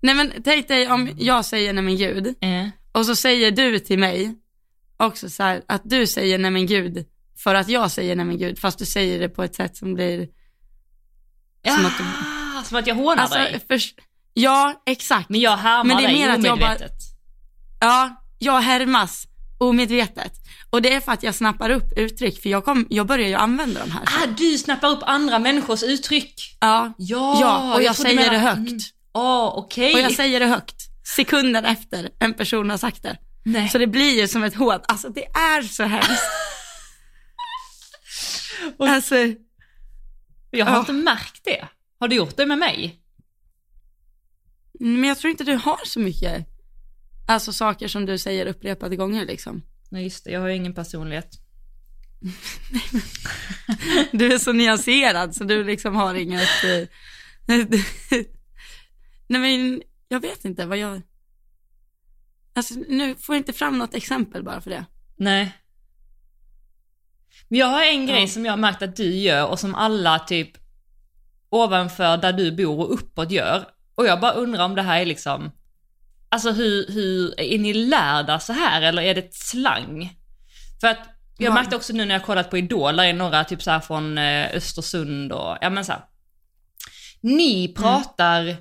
[0.00, 2.68] Nej men tänk dig om jag säger nej men gud, Eh.
[2.92, 4.34] och så säger du till mig
[4.96, 7.06] också så här, att du säger nej men gud
[7.42, 9.94] för att jag säger nej men gud, fast du säger det på ett sätt som
[9.94, 10.28] blir,
[11.76, 12.04] Som att du-
[12.58, 13.60] Ah, som att jag hånar alltså, dig.
[13.68, 13.94] förs-
[14.34, 16.92] ja exakt, Men jag härmar Men det är dig mer att jag bara- omedvetet.
[17.80, 19.26] ja, jag härmas
[19.58, 20.32] omedvetet.
[20.70, 23.34] Och det är för att jag snappar upp uttryck, för jag, kom, jag börjar ju
[23.34, 24.02] använda de här.
[24.06, 26.56] Ah, du snappar upp andra människors uttryck.
[26.60, 28.58] Ja, Ja, ja och jag, trodde säger du det högt.
[28.58, 28.78] Mm.
[29.14, 29.94] Åh, okej.
[29.94, 30.76] Och jag säger det högt,
[31.16, 33.16] sekunder efter en person har sagt det.
[33.44, 33.68] Nej.
[33.68, 36.22] Så det blir ju som ett hån, alltså det är så hemskt.
[38.78, 39.14] Alltså,
[40.50, 40.80] Jag har Ja.
[40.80, 41.68] inte märkt det.
[41.98, 42.96] Har du gjort det med mig?
[44.82, 46.46] men jag tror inte du har så mycket,
[47.28, 49.62] alltså saker som du säger upprepade gånger liksom.
[49.90, 50.30] Nej, just det.
[50.30, 51.30] Jag har ju ingen personlighet.
[54.12, 56.88] Du är så nyanserad så du liksom har inget, eh,
[59.26, 61.02] nej men jag vet inte vad jag,
[62.52, 64.84] alltså nu får jag inte fram något exempel bara för det.
[65.16, 65.52] Nej.
[67.50, 68.26] Men jag har en grej Ja.
[68.28, 70.50] som jag har märkt att du gör och som alla typ
[71.50, 73.64] ovanför där du bor och uppåt gör.
[73.94, 75.52] Och jag bara undrar om det här är liksom,
[76.28, 80.16] alltså hur, hur är ni lärda så här eller är det ett slang?
[80.80, 80.98] För att
[81.38, 81.54] jag Ja.
[81.54, 84.18] märkte också nu när jag kollat på Idol, där är några typ så här från
[84.18, 86.04] eh, Östersund och, ja men så här.
[87.20, 88.56] Ni pratar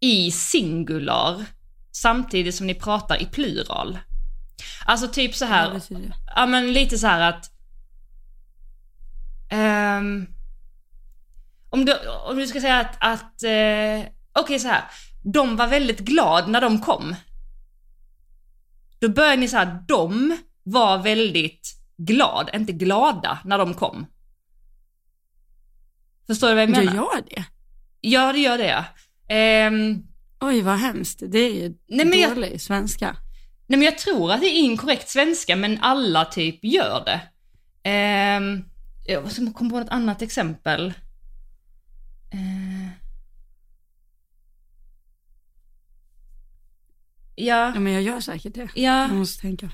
[0.00, 1.44] i singular
[1.92, 3.98] samtidigt som ni pratar i plural.
[4.86, 6.12] Alltså typ så här, det?
[6.36, 7.50] ja men lite så här att...
[9.48, 10.26] ehm,
[11.70, 11.94] om, du,
[12.30, 14.84] om du ska säga att, att eh, okej så här.
[15.24, 17.14] De var väldigt glad när de kom.
[19.00, 24.06] Då börjar ni så här, de var väldigt glad, inte glada när de kom.
[26.26, 26.94] Förstår du vad jag Gör menar?
[27.14, 27.44] jag det?
[28.00, 28.84] Ja, det gör det.
[29.28, 30.02] Ehm,
[30.40, 33.16] Oj vad hemskt, det är ju Nej, men jag- dålig svenska.
[33.66, 37.20] Nej men jag tror att det är inkorrekt svenska men alla typ gör det.
[37.90, 38.64] Ehm,
[39.08, 40.86] jag ska komma på något annat exempel.
[42.30, 42.88] Eh,
[47.34, 48.68] ja, Ja men jag gör säkert det.
[48.74, 49.70] ja, Jag måste tänka.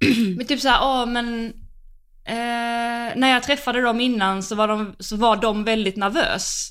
[0.36, 1.46] men typ såhär, åh men
[2.24, 6.70] eh, när jag träffade dem innan så var de, så var de väldigt nervös.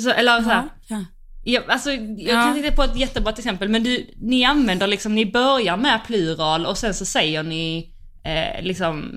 [0.00, 1.04] Så, eller så här, Ja, ja.
[1.48, 2.42] Ja, alltså, jag Ja.
[2.42, 6.66] kan inte på ett jättebra exempel, men du, ni använder liksom, ni börjar med plural
[6.66, 7.94] och sen så säger ni
[8.26, 9.10] eh, liksom...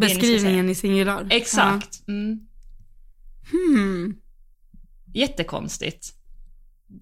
[0.00, 1.26] Beskrivningen i singular.
[1.30, 2.08] Exakt.
[2.08, 2.38] Mm.
[2.40, 3.58] Ja.
[3.58, 4.14] Hmm.
[5.14, 6.06] Jättekonstigt.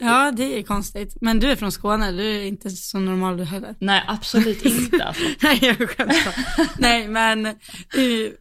[0.01, 1.17] ja det är konstigt.
[1.21, 3.75] Men du är från Skåne, du är inte så normal du heller.
[3.79, 5.25] Nej, absolut inte alltså.
[5.43, 6.35] Nej jag skämtar.
[6.81, 7.55] Nej men eh,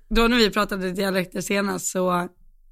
[0.10, 2.14] då när vi pratade dialekter senast så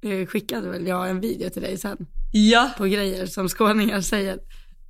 [0.02, 2.70] eh, skickade väl jag en video till dig sen Ja.
[2.78, 4.38] på grejer som skåningar säger.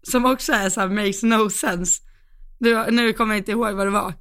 [0.02, 2.00] Som också är så här makes no sense.
[2.58, 4.14] Du, nu kommer jag inte ihåg vad det var.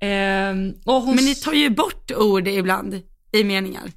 [0.00, 3.92] Ehm, hon, Men ni tar ju bort ord ibland i meningar.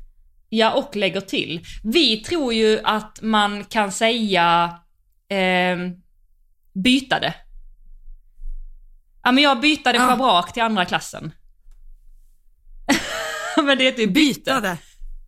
[0.49, 1.65] Ja, och lägger till.
[1.83, 4.79] Vi tror ju att man kan säga
[5.29, 5.91] ehm,
[6.73, 7.33] byta det.
[9.23, 10.07] Ja, men jag bytade Ja.
[10.07, 11.31] schabrak till andra klassen.
[13.63, 14.39] men det heter ju byte.
[14.39, 14.77] Bytade.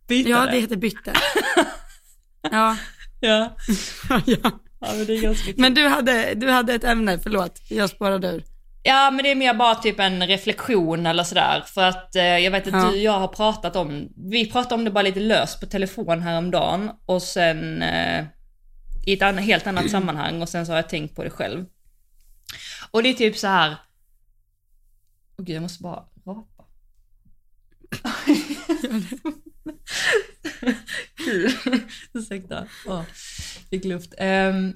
[0.08, 0.60] Byta Ja det.
[0.60, 1.12] heter bytte.
[2.50, 2.76] ja.
[3.20, 3.56] Ja.
[4.26, 4.40] ja.
[4.80, 5.54] ja, men.
[5.56, 8.44] Men du hade, du hade ett ämne, förlåt, jag spårade ur.
[8.86, 11.62] Ja, men det är mer bara typ en reflektion eller sådär.
[11.66, 12.80] För att eh, jag vet att Ja.
[12.80, 16.22] du och jag har pratat om, vi pratade om det bara lite löst på telefon
[16.22, 18.24] häromdagen och sen eh,
[19.06, 21.64] i ett annat, helt annat sammanhang och sen så har jag tänkt på det själv.
[22.90, 23.76] Och det är typ så här.
[25.38, 26.64] Åh gud, jag måste bara rapa.
[31.24, 31.52] Kul.
[32.14, 32.66] Ursäkta.
[32.86, 33.02] Åh,
[33.70, 34.14] fick luft.
[34.18, 34.72] Ehm,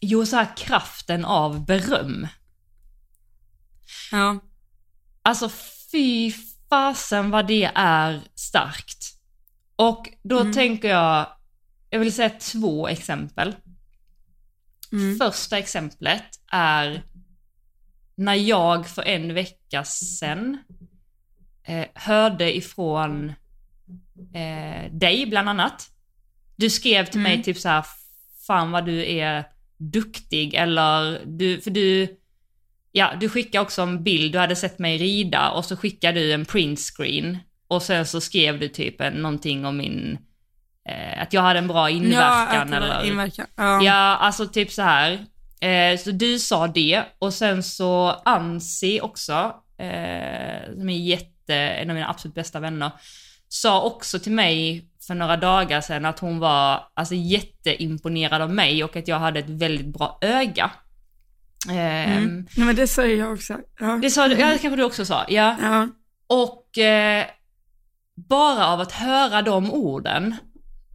[0.00, 2.26] jo, så här kraften av beröm.
[4.12, 4.38] Ja.
[5.22, 5.50] Alltså
[5.92, 6.32] fy
[6.70, 9.12] fasen vad det är starkt.
[9.76, 10.52] Och då Mm.
[10.52, 11.26] tänker jag,
[11.90, 13.56] jag vill säga två exempel.
[14.92, 15.16] Mm.
[15.18, 17.02] Första exemplet är
[18.14, 20.58] när jag för en vecka sedan
[21.64, 23.32] eh, hörde ifrån
[24.34, 25.90] eh, dig bland annat.
[26.56, 27.42] Du skrev till mig Mm.
[27.44, 27.84] typ så här,
[28.46, 29.44] fan vad du är
[29.76, 32.16] duktig eller du, för du,
[32.96, 36.32] ja du skickade också en bild, du hade sett mig rida och så skickade du
[36.32, 37.38] en printscreen
[37.68, 40.18] och sen så skrev du typ en, någonting om min,
[40.88, 43.46] eh, att jag hade en bra Ja, inverkan var eller inverkan.
[43.56, 43.82] Ja.
[43.82, 45.12] Ja, alltså typ så här.
[45.60, 51.90] Eh, så du sa det och sen så Ansi också, eh, som är jätte, en
[51.90, 52.90] av mina absolut bästa vänner,
[53.48, 58.84] sa också till mig för några dagar sedan att hon var alltså jätteimponerad av mig
[58.84, 60.70] och att jag hade ett väldigt bra öga.
[61.70, 62.46] Eh, Mm.
[62.56, 63.58] Nej, men det säger jag också.
[63.80, 63.98] Ja.
[64.02, 65.56] Det sa du, ja det kanske du också sa, ja.
[65.62, 65.88] Ja.
[66.26, 67.26] Och eh,
[68.28, 70.36] bara av att höra de orden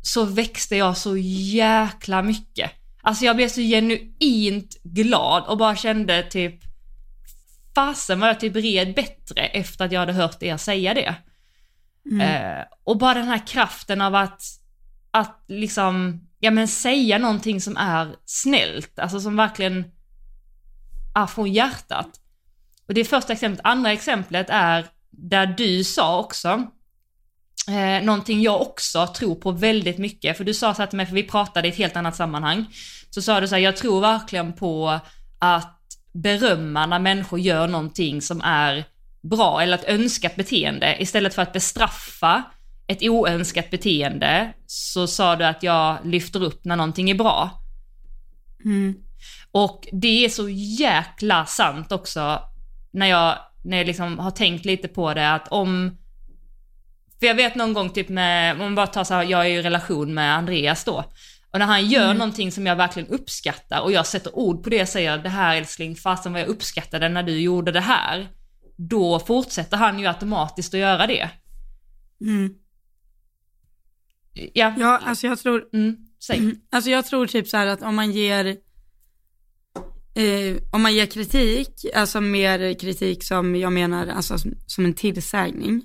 [0.01, 2.71] så växte jag så jäkla mycket.
[3.01, 6.55] Alltså jag blev så genuint glad och bara kände typ
[7.75, 11.15] fasen vad jag typ red bättre efter att jag hade hört er säga det.
[12.11, 12.21] Mm.
[12.21, 14.41] Eh, och bara den här kraften av att,
[15.11, 19.85] att liksom, ja men säga någonting som är snällt, alltså som verkligen
[21.27, 22.09] från hjärtat.
[22.87, 23.65] Och det är första exemplet.
[23.65, 26.67] Andra exemplet är där du sa också,
[27.67, 31.05] eh, någonting jag också tror på väldigt mycket, för du sa så här till mig,
[31.05, 32.65] för vi pratade i ett helt annat sammanhang,
[33.09, 34.99] så sa du så här, jag tror verkligen på
[35.39, 35.77] att
[36.13, 38.85] berömma när människor gör någonting som är
[39.21, 42.43] bra eller ett önskat beteende istället för att bestraffa
[42.87, 47.49] ett oönskat beteende så sa du att jag lyfter upp när någonting är bra.
[48.65, 48.95] Mm.
[49.51, 52.39] Och det är så jäkla sant också
[52.91, 55.97] när jag, när jag liksom har tänkt lite på det att om
[57.19, 59.49] för jag vet någon gång typ med, om man bara tar så här, jag är
[59.49, 61.03] i relation med Andreas då.
[61.51, 64.81] Och när han gör någonting som jag verkligen uppskattar och jag sätter ord på det
[64.81, 68.29] och säger det här älskling, fasen vad jag uppskattade när du gjorde det här.
[68.75, 71.29] Då fortsätter han ju automatiskt att göra det.
[72.21, 72.55] Mm.
[74.33, 76.55] Ja, Ja, alltså jag tror, mm, säg.
[76.71, 78.57] alltså jag tror typ så här att om man ger,
[80.13, 84.93] eh, om man ger kritik, alltså mer kritik som jag menar, alltså som, som en
[84.93, 85.83] tillsägning,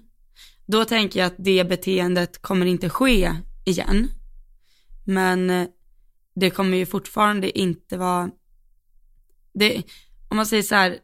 [0.67, 3.33] då tänker jag att det beteendet kommer inte ske
[3.65, 4.09] igen.
[5.05, 5.67] Men eh,
[6.35, 8.31] det kommer ju fortfarande inte vara,
[9.55, 9.83] det,
[10.29, 10.99] om man säger så här,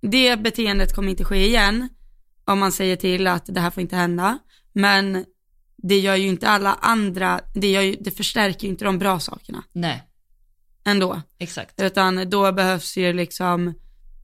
[0.00, 1.88] det beteendet kommer inte ske igen
[2.44, 4.38] om man säger till att det här får inte hända,
[4.72, 5.24] men
[5.76, 9.20] det gör ju inte alla andra, det, gör ju, det förstärker ju inte de bra
[9.20, 9.64] sakerna.
[9.72, 10.02] Nej,
[10.86, 11.82] ändå, exakt.
[11.82, 13.74] utan då behövs ju liksom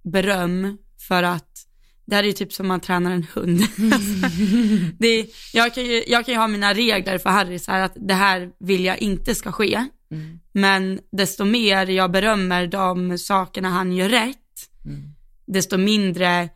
[0.03, 1.67] beröm för att
[2.05, 3.61] det här är ju typ som man tränar en hund.
[4.99, 7.81] Det är, jag, kan ju, jag kan ju ha mina regler för Harry, så här
[7.81, 9.87] att det här vill jag inte ska ske.
[10.11, 10.41] Mm.
[10.53, 14.37] Men desto mer jag berömmer de sakerna han gör rätt,
[14.85, 15.15] Mm.
[15.47, 16.49] desto mindre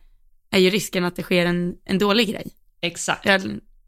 [0.51, 2.47] är ju risken att det sker en, en dålig grej.
[2.81, 3.25] Exakt.
[3.25, 3.41] Jag,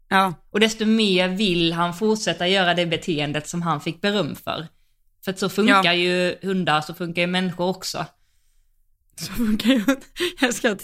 [0.08, 4.66] ja, Och desto mer vill han fortsätta göra det beteendet som han fick beröm för.
[5.30, 5.94] För att så funkar Ja.
[5.94, 8.06] ju hundar, så funkar ju människor också.
[9.20, 9.84] så funkar ju
[10.40, 10.76] Jag ska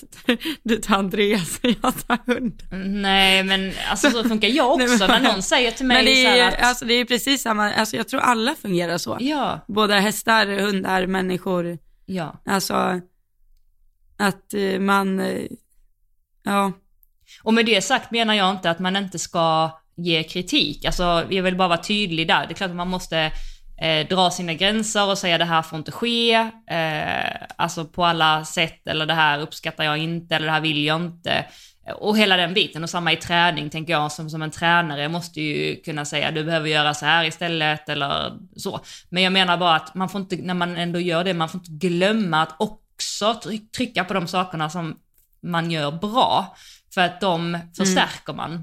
[0.63, 2.63] du tar Andreas och jag tar hund.
[2.85, 5.07] Nej men alltså så funkar jag Nej, också.
[5.09, 7.05] men- När någon säger till mig Men det så är, här att, alltså, det är
[7.05, 9.17] precis samma, alltså jag tror alla fungerar så.
[9.21, 11.79] ja, Både hästar, hundar, människor.
[12.07, 12.43] ja.
[12.47, 13.01] Alltså
[14.19, 15.43] att eh, man, eh,
[16.43, 16.73] ja,
[17.43, 20.85] Och med det sagt menar jag inte att man inte ska ge kritik.
[20.85, 22.47] Alltså jag vill bara vara tydlig där.
[22.47, 23.33] Det är klart att man måste
[23.81, 26.33] eh, dra sina gränser och säga det här får inte ske,
[26.71, 30.85] eh, alltså på alla sätt, eller det här uppskattar jag inte, eller det här vill
[30.85, 31.45] jag inte.
[32.01, 35.41] Och hela den biten, och samma i träning tänker jag, som, som en tränare måste
[35.41, 38.81] ju kunna säga du behöver göra så här istället, eller så.
[39.09, 41.61] Men jag menar bara att man får inte, när man ändå gör det, man får
[41.61, 44.97] inte glömma att också tryck, trycka på de sakerna som
[45.43, 46.57] man gör bra,
[46.95, 48.63] för att de förstärker man.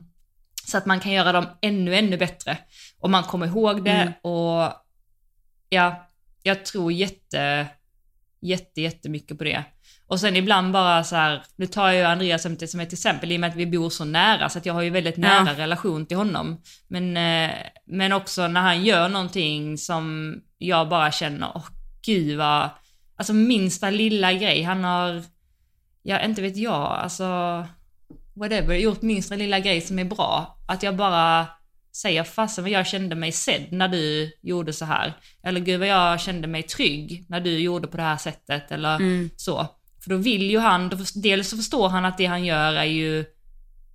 [0.66, 2.58] Så att man kan göra dem ännu, ännu bättre.
[3.00, 4.14] Och man kommer ihåg det Mm.
[4.22, 4.74] och
[5.74, 6.08] ja,
[6.44, 7.68] jag tror jätte,
[8.42, 9.64] jätte, jättemycket på det.
[10.08, 13.32] Och sen ibland bara så här, nu tar jag Andreas som ett, som ett exempel
[13.32, 15.54] i och med att vi bor så nära, så att jag har ju väldigt nära
[15.54, 16.62] relation till honom.
[16.88, 17.56] Men, eh,
[17.86, 21.66] men också när han gör någonting som jag bara känner, åh
[22.06, 22.70] gud vad,
[23.16, 25.24] alltså minsta lilla grej, han har,
[26.04, 27.26] ja inte vet jag, alltså
[28.34, 30.58] whatever, gjort minsta lilla grej som är bra.
[30.68, 31.48] Att jag bara,
[31.96, 35.14] säger fasen vad jag kände mig sedd när du gjorde så här.
[35.44, 38.96] Eller gud vad jag kände mig trygg när du gjorde på det här sättet eller
[38.96, 39.30] Mm.
[39.36, 39.68] så.
[40.04, 42.84] För då vill ju han, då, dels så förstår han att det han gör är
[42.84, 43.26] ju,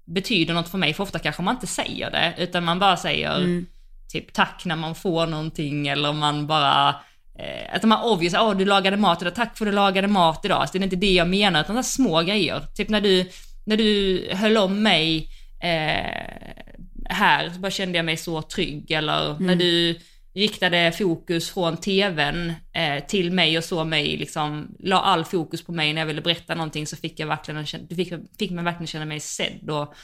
[0.04, 3.36] betyder något för mig, för ofta kanske man inte säger det, utan man bara säger
[3.36, 3.66] Mm.
[4.12, 6.94] typ tack när man får någonting eller man bara
[7.40, 10.44] Eh, att man obvious, åh du lagade mat idag, tack för att du lagade mat
[10.44, 10.68] idag.
[10.68, 12.62] Så det är inte det jag menar, utan det är små grejer.
[12.76, 13.30] Typ när du,
[13.66, 15.28] när du höll om mig
[15.62, 16.67] eh,
[17.08, 18.90] här, bara kände jag mig så trygg.
[18.90, 19.98] Eller när du
[20.34, 25.72] riktade fokus från tvn eh, till mig och så mig, liksom, la all fokus på
[25.72, 28.86] mig när jag ville berätta någonting så fick jag verkligen, du fick, fick mig verkligen
[28.86, 29.94] känna mig sedd och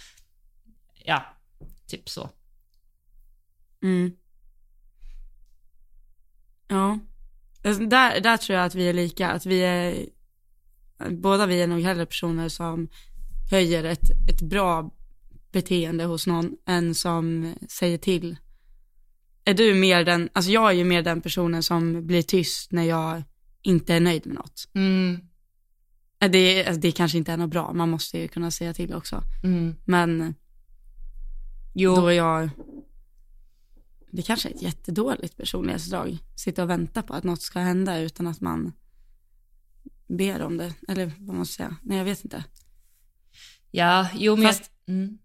[1.04, 1.36] ja,
[1.86, 2.30] typ så.
[3.82, 4.12] Mm.
[6.68, 6.98] Ja.
[7.64, 10.06] Alltså, Där, där tror jag att vi är lika, att vi är,
[11.10, 12.88] båda vi är nog hellre personer som
[13.50, 14.93] höjer ett, ett bra
[15.54, 18.36] beteende hos någon än som säger till.
[19.44, 22.82] Är du mer den, alltså jag är ju mer den personen som blir tyst när
[22.84, 23.22] jag
[23.62, 24.68] inte är nöjd med något.
[24.74, 25.20] Mm,
[26.20, 28.94] Eh, Det, alltså, det kanske inte är något bra, man måste ju kunna säga till
[28.94, 29.22] också.
[29.44, 29.74] mm.
[29.84, 30.34] Men
[31.74, 31.96] Jo.
[31.96, 32.50] då är jag,
[34.10, 38.26] det kanske är ett jättedåligt personlighetsdrag, sitta och vänta på att något ska hända utan
[38.26, 38.72] att man
[40.08, 42.44] ber om det, eller vad man ska säga, nej jag vet inte.
[43.70, 45.18] Ja, jo men Fast- jag, mm.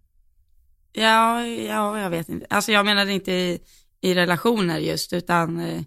[0.92, 2.46] Ja, ja, jag vet inte.
[2.50, 3.58] Alltså jag menar inte i,
[4.00, 5.82] i relationer just, utan eh,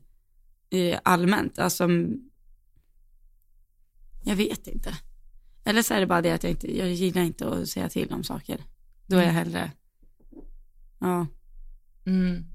[0.70, 1.60] i allmänt.
[1.60, 2.18] Alltså, mm,
[4.26, 4.97] jag vet inte.
[5.66, 8.14] Eller så är det bara det att jag inte, jag gillar inte att säga till
[8.14, 8.64] om saker.
[9.08, 9.72] Då är jag hellre,
[10.99, 11.28] ja,
[12.06, 12.45] Mm.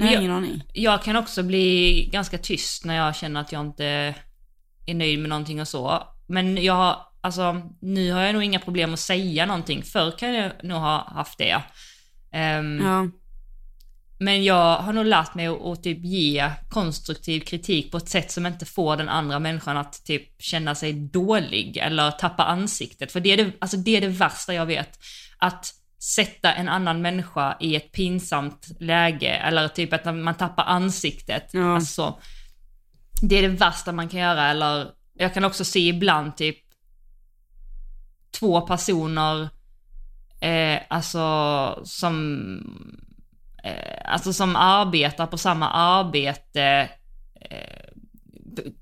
[0.00, 0.62] har Jag, ingen aning.
[0.72, 4.14] jag kan också bli ganska tyst när jag känner att jag inte
[4.86, 6.02] är nöjd med någonting och så.
[6.26, 9.82] Men jag alltså nu har jag nog inga problem att säga någonting.
[9.82, 11.62] Förr kan jag nog ha haft det.
[12.32, 13.08] Ehm, Ja,
[14.18, 18.30] Men jag har nog lärt mig att, att typ ge konstruktiv kritik på ett sätt
[18.30, 23.12] som inte får den andra människan att typ känna sig dålig eller tappa ansiktet.
[23.12, 24.98] För det är det, alltså det, är det värsta jag vet.
[25.38, 31.48] Att sätta en annan människa i ett pinsamt läge eller typ att man tappar ansiktet.
[31.52, 31.74] Ja.
[31.74, 32.18] Alltså,
[33.22, 34.86] det är det värsta man kan göra eller
[35.18, 36.65] jag kan också se ibland typ
[38.30, 39.48] två personer
[40.40, 42.48] eh, alltså som
[43.64, 46.88] eh, alltså som arbetar på samma arbete
[47.50, 47.86] eh,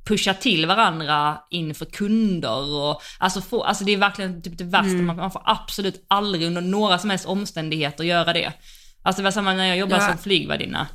[0.04, 5.02] pusha till varandra inför kunder och alltså, få, alltså det är verkligen typ det värsta,
[5.02, 8.52] man, man får absolut aldrig under några som helst omständigheter göra det.
[9.02, 10.08] Alltså det var samma när jag jobbade Ja.
[10.08, 10.86] som flygvärdinna.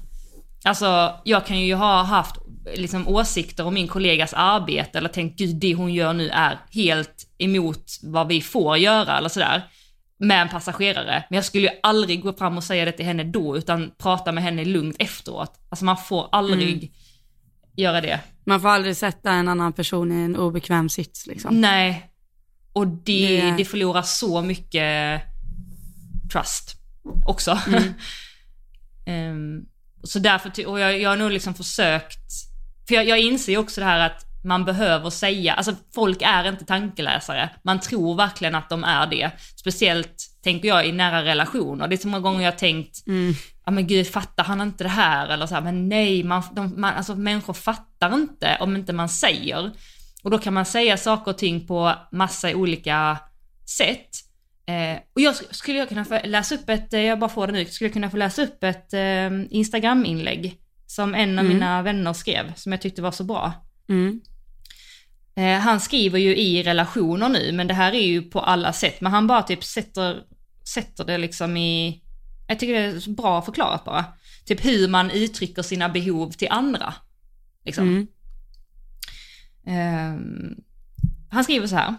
[0.64, 2.36] Alltså jag kan ju ha haft
[2.76, 7.28] liksom åsikter om min kollegas arbete eller tänkt gud det hon gör nu är helt
[7.38, 9.64] emot vad vi får göra eller sådär.
[10.22, 11.24] Med en passagerare.
[11.30, 14.32] Men jag skulle ju aldrig gå fram och säga det till henne då utan prata
[14.32, 15.54] med henne lugnt efteråt.
[15.70, 16.94] Alltså man får aldrig
[17.76, 18.20] göra det.
[18.46, 21.62] man får aldrig sätta en annan person i en obekväm sits liksom.
[21.62, 22.10] Nej.
[22.74, 25.22] Och det, Det- det förlorar så mycket
[26.32, 26.76] trust
[27.26, 27.60] också.
[29.06, 29.66] Ehm,
[30.04, 32.20] så därför, och jag, jag har nog liksom försökt,
[32.90, 36.48] för jag, jag inser ju också det här att man behöver säga, alltså folk är
[36.50, 37.50] inte tankeläsare.
[37.64, 39.32] Man tror verkligen att de är det.
[39.56, 41.88] Speciellt, tänker jag, i nära relationer.
[41.88, 43.34] Det är så många gånger jag har tänkt, Mm.
[43.66, 45.28] ja men gud fattar han inte det här?
[45.28, 49.10] Eller så här, men nej, man, de, man, alltså människor fattar inte om inte man
[49.10, 49.72] säger.
[50.24, 53.18] Och då kan man säga saker och ting på massa olika
[53.78, 54.10] sätt.
[54.66, 57.48] Eh, och jag sk- skulle jag kunna få läsa upp ett, eh, jag bara får
[57.48, 60.58] det nu, skulle jag kunna få läsa upp ett eh, Instagram-inlägg
[60.90, 61.54] som en av Mm.
[61.58, 63.54] mina vänner skrev, som jag tyckte var så bra.
[63.90, 64.22] Mm.
[65.36, 69.02] Eh, han skriver ju i relationer nu, men det här är ju på alla sätt.
[69.02, 70.24] Men han bara typ sätter,
[70.74, 72.02] sätter det liksom i,
[72.48, 74.06] jag tycker det är bra förklarat bara.
[74.46, 76.94] Typ hur man uttrycker sina behov till andra.
[77.66, 78.08] Liksom.
[79.66, 80.56] Ehm,
[81.30, 81.96] han skriver så här.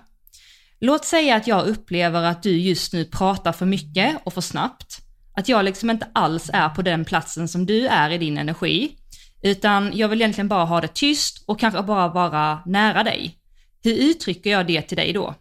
[0.80, 5.00] Låt säga att jag upplever att du just nu pratar för mycket och för snabbt.
[5.40, 8.96] Att jag liksom inte alls är på den platsen som du är i din energi.
[9.42, 13.38] Utan jag vill egentligen bara ha det tyst och kanske bara vara nära dig.
[13.82, 15.34] Hur uttrycker jag det till dig då?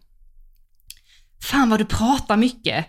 [1.50, 2.86] Fan vad du pratar mycket.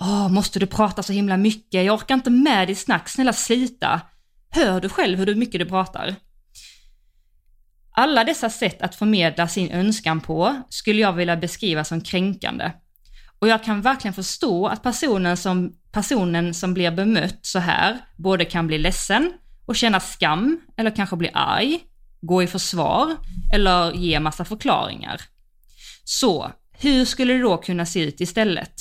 [0.00, 1.84] Åh, måste du prata så himla mycket?
[1.84, 4.00] Jag orkar inte med ditt snack, snälla sluta.
[4.50, 6.14] Hör du själv hur mycket du pratar?
[7.90, 12.72] Alla dessa sätt att förmedla sin önskan på skulle jag vilja beskriva som kränkande.
[13.38, 18.44] Och jag kan verkligen förstå att personen som, personen som blir bemött så här både
[18.44, 19.32] kan bli ledsen
[19.66, 21.80] och känna skam eller kanske bli arg,
[22.20, 23.16] gå i försvar
[23.52, 25.20] eller ge massa förklaringar.
[26.04, 28.72] Så, hur skulle det då kunna se ut istället?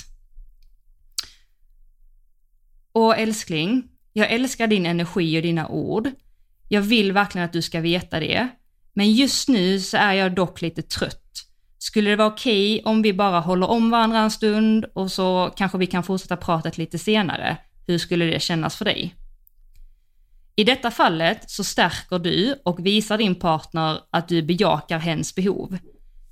[2.91, 6.09] Och älskling, jag älskar din energi och dina ord.
[6.67, 8.47] Jag vill verkligen att du ska veta det.
[8.93, 11.26] Men just nu så är jag dock lite trött.
[11.87, 15.53] Skulle det vara okej okay om vi bara håller om varandra en stund och så
[15.55, 17.57] kanske vi kan fortsätta pratet lite senare?
[17.87, 19.15] Hur skulle det kännas för dig?
[20.55, 25.77] I detta fallet så stärker du och visar din partner att du bejakar hens behov.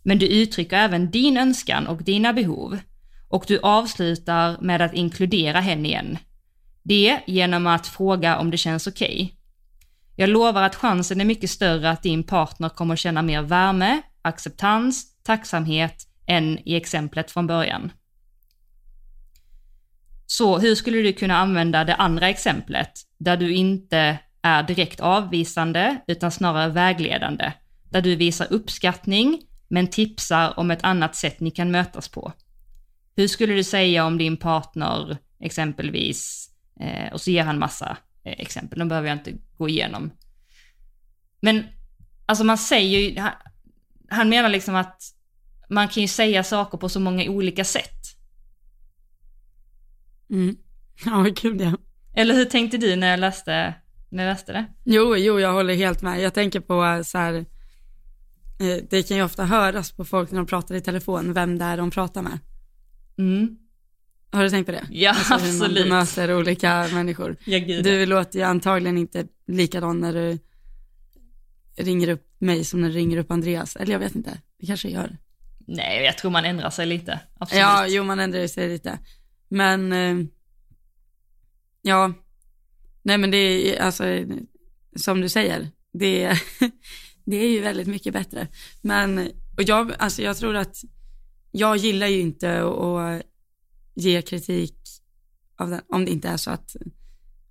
[0.04, 2.80] Men du uttrycker även din önskan och dina behov.
[3.30, 6.18] Och du avslutar med att inkludera henne igen.
[6.84, 9.16] Det genom att fråga om det känns okej.
[9.16, 9.30] Okay.
[10.16, 15.15] Jag lovar att chansen är mycket större att din partner kommer känna mer värme, acceptans,
[15.26, 17.92] tacksamhet än i exemplet från början.
[20.26, 25.98] Så hur skulle du kunna använda det andra exemplet, där du inte är direkt avvisande,
[26.08, 27.52] utan snarare vägledande,
[27.90, 32.34] där du visar uppskattning, men tipsar om ett annat sätt ni kan mötas på.
[33.16, 36.50] Hur skulle du säga om din partner exempelvis,
[36.80, 40.12] eh, och så ger han massa eh, exempel, de behöver jag inte gå igenom.
[41.42, 41.64] Men
[42.26, 43.32] alltså man säger ju, han,
[44.10, 45.15] han menar liksom att
[45.70, 48.06] man kan ju säga saker på så många olika sätt.
[50.30, 50.56] Mm.
[51.06, 51.78] Ja, gud ja.
[52.14, 53.74] Eller hur tänkte du när jag läste,
[54.10, 54.66] när jag läste det?
[54.84, 56.22] Jo, jo, jag håller helt med.
[56.22, 57.34] Jag tänker på så här,
[58.60, 61.66] eh, det kan ju ofta höras på folk när de pratar i telefon, vem det
[61.66, 62.40] är de pratar med.
[63.18, 63.58] Mm.
[64.32, 64.88] Har du tänkt på det?
[64.90, 65.62] Ja, alltså, absolut.
[65.62, 67.38] Hur man bemöter olika människor.
[67.46, 67.84] Ja, gud.
[67.84, 70.40] Du låter ju antagligen inte likadan när du
[71.78, 73.76] ringer upp mig som när du ringer upp Andreas.
[73.76, 75.18] Eller jag vet inte, det kanske gör.
[75.68, 77.20] Nej, jag tror man ändrar sig lite.
[77.40, 77.62] Absolut.
[77.62, 79.00] Ja, jo man ändrar sig lite.
[79.50, 80.26] Men, eh,
[81.82, 82.14] ja,
[83.02, 84.04] nej men det är alltså,
[84.96, 86.40] som du säger, det,
[87.26, 88.48] det är ju väldigt mycket bättre.
[88.82, 89.18] Men,
[89.58, 90.78] och jag, alltså jag tror att,
[91.52, 93.22] jag gillar ju inte att
[93.96, 94.80] ge kritik
[95.58, 96.76] den, om det inte är så att,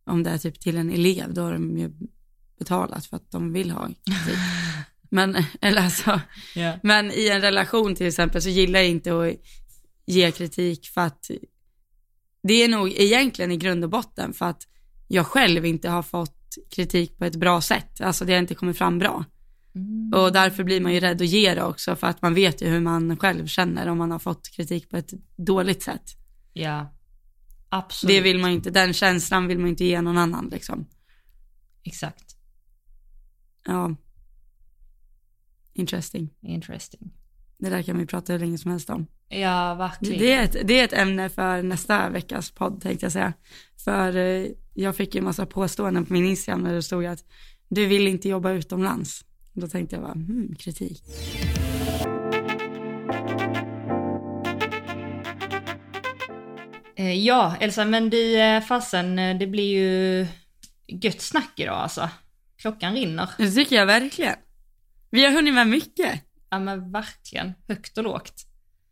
[0.04, 1.90] om det är typ till en elev, då har de ju
[2.58, 4.38] betalat för att de vill ha kritik.
[5.10, 6.20] Men, eller alltså,
[6.56, 6.78] yeah.
[6.82, 9.34] men i en relation till exempel så gillar jag inte att
[10.06, 11.30] ge kritik för att
[12.42, 14.62] det är nog egentligen i grund och botten för att
[15.08, 16.40] jag själv inte har fått
[16.70, 19.24] kritik på ett bra sätt, alltså det har inte kommit fram bra.
[19.74, 20.12] Mm.
[20.14, 22.66] Och därför blir man ju rädd att ge det också för att man vet ju
[22.66, 26.02] hur man själv känner om man har fått kritik på ett dåligt sätt.
[26.52, 26.94] Ja,
[27.68, 28.16] absolut.
[28.16, 30.86] Det vill man inte, den känslan vill man inte ge någon annan liksom.
[31.84, 32.36] Exakt.
[33.64, 33.96] Ja.
[35.74, 36.30] Interesting.
[36.42, 37.10] Interesting.
[37.58, 39.06] Det där kan vi prata hur länge som helst om.
[39.28, 40.18] Ja, verkligen.
[40.18, 43.32] Det är, ett, det är ett ämne för nästa veckas podd tänkte jag säga.
[43.84, 47.24] För eh, jag fick ju en massa påståenden på min Instagram när det stod att
[47.68, 49.24] du vill inte jobba utomlands.
[49.52, 51.02] Då tänkte jag bara, hmm, kritik.
[56.96, 60.26] Eh, ja, Elsa, men du eh, fasen, det blir ju
[60.86, 62.08] gött snack idag alltså.
[62.56, 63.28] Klockan rinner.
[63.38, 64.36] Det tycker jag verkligen.
[65.14, 66.20] Vi har hunnit med mycket.
[66.50, 68.46] Ja men verkligen, högt och lågt.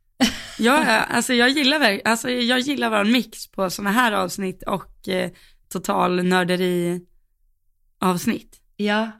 [0.58, 5.30] ja, alltså jag gillar, alltså jag gillar vår mix på sådana här avsnitt och eh,
[5.68, 7.00] total nörderi
[8.00, 8.60] avsnitt.
[8.76, 9.10] Ja,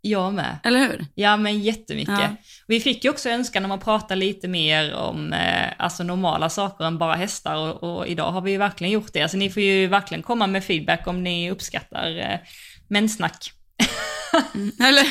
[0.00, 0.58] jag med.
[0.64, 1.06] Eller hur?
[1.14, 2.20] Ja men jättemycket.
[2.20, 2.36] Ja.
[2.66, 6.84] Vi fick ju också önskan om att prata lite mer om eh, alltså normala saker
[6.84, 9.22] än bara hästar och, och, idag har vi ju verkligen gjort det.
[9.22, 12.38] Alltså ni får ju verkligen komma med feedback om ni uppskattar eh,
[12.88, 13.52] mensnack.
[14.54, 15.06] Mm, eller?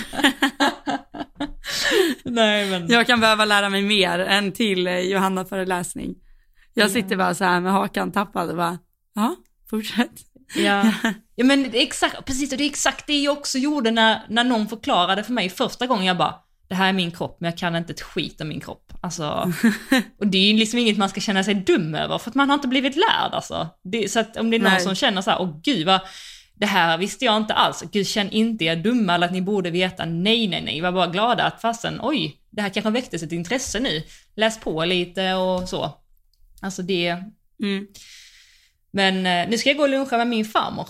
[2.24, 2.88] Nej, men...
[2.88, 6.16] Jag kan behöva lära mig mer än till eh, Johanna föreläsning.
[6.74, 8.78] Jag sitter bara så här med hakan tappad och bara,
[9.16, 9.36] ja,
[9.70, 10.12] fortsätt.
[10.56, 10.94] Ja,
[11.36, 14.68] ja men exakt, precis och det är exakt det jag också gjorde när, när någon
[14.68, 16.36] förklarade för mig första gången jag bara,
[16.70, 18.94] det här är min kropp men jag kan inte ett skit om min kropp.
[19.02, 19.52] Alltså,
[20.20, 22.50] och det är ju liksom inget man ska känna sig dum över för att man
[22.50, 23.68] har inte blivit lärd alltså.
[23.84, 24.82] Det, så att om det är någon Nej.
[24.82, 26.02] som känner så här, åh gud vad,
[26.60, 27.84] det här visste jag inte alls.
[27.92, 30.06] Gud, känn inte er dumma eller att ni borde veta.
[30.06, 30.82] Nej, nej, nej.
[30.82, 34.04] Var bara glada att fasen, oj, det här kanske väcktes ett intresse nu.
[34.36, 36.02] Läs på lite och så.
[36.62, 37.24] Alltså det...
[37.60, 37.88] Mm.
[38.92, 40.90] Men eh, nu ska jag gå och luncha med min farmor.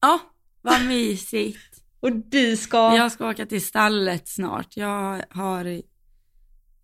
[0.00, 0.20] Ja,
[0.62, 1.82] vad mysigt.
[2.00, 2.96] och du ska?
[2.96, 4.76] Jag ska åka till stallet snart.
[4.76, 5.82] Jag har...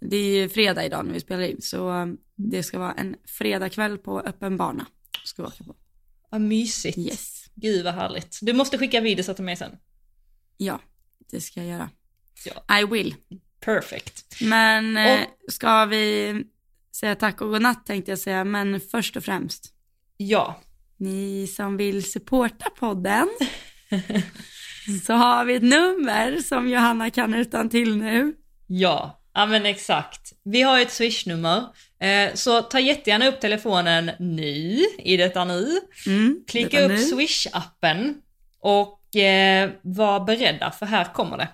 [0.01, 3.17] Det är ju fredag idag när vi spelar in, så mm, det ska vara en
[3.27, 4.87] fredagkväll på öppen bana.
[5.25, 5.77] Ska vi åka på.
[6.31, 6.99] Vad mysigt.
[6.99, 7.45] Yes.
[7.55, 8.39] Gud vad härligt.
[8.43, 9.77] Du måste skicka videos till mig sen.
[10.57, 10.81] Ja,
[11.31, 11.91] det ska jag göra.
[12.45, 12.79] Ja.
[12.81, 13.15] I will.
[13.61, 14.41] Perfect.
[14.41, 16.35] Men och, eh, ska vi
[16.97, 19.73] säga tack och godnatt tänkte jag säga, men först och främst.
[20.17, 20.61] Ja.
[20.97, 23.29] Ni som vill supporta podden
[25.07, 28.35] så har vi ett nummer som Johanna kan utan till nu.
[28.67, 30.33] Ja, ja men exakt.
[30.45, 31.65] Vi har ett swishnummer
[32.35, 35.81] Så ta jättegärna upp telefonen nu, i detta nu.
[36.07, 37.05] Mm, Klicka detta upp nu.
[37.17, 38.15] Swish-appen
[38.61, 41.49] och eh, var beredda för här kommer det.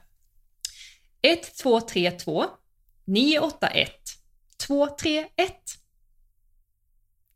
[1.22, 2.44] 1232
[3.06, 3.90] 981
[4.66, 5.28] 231.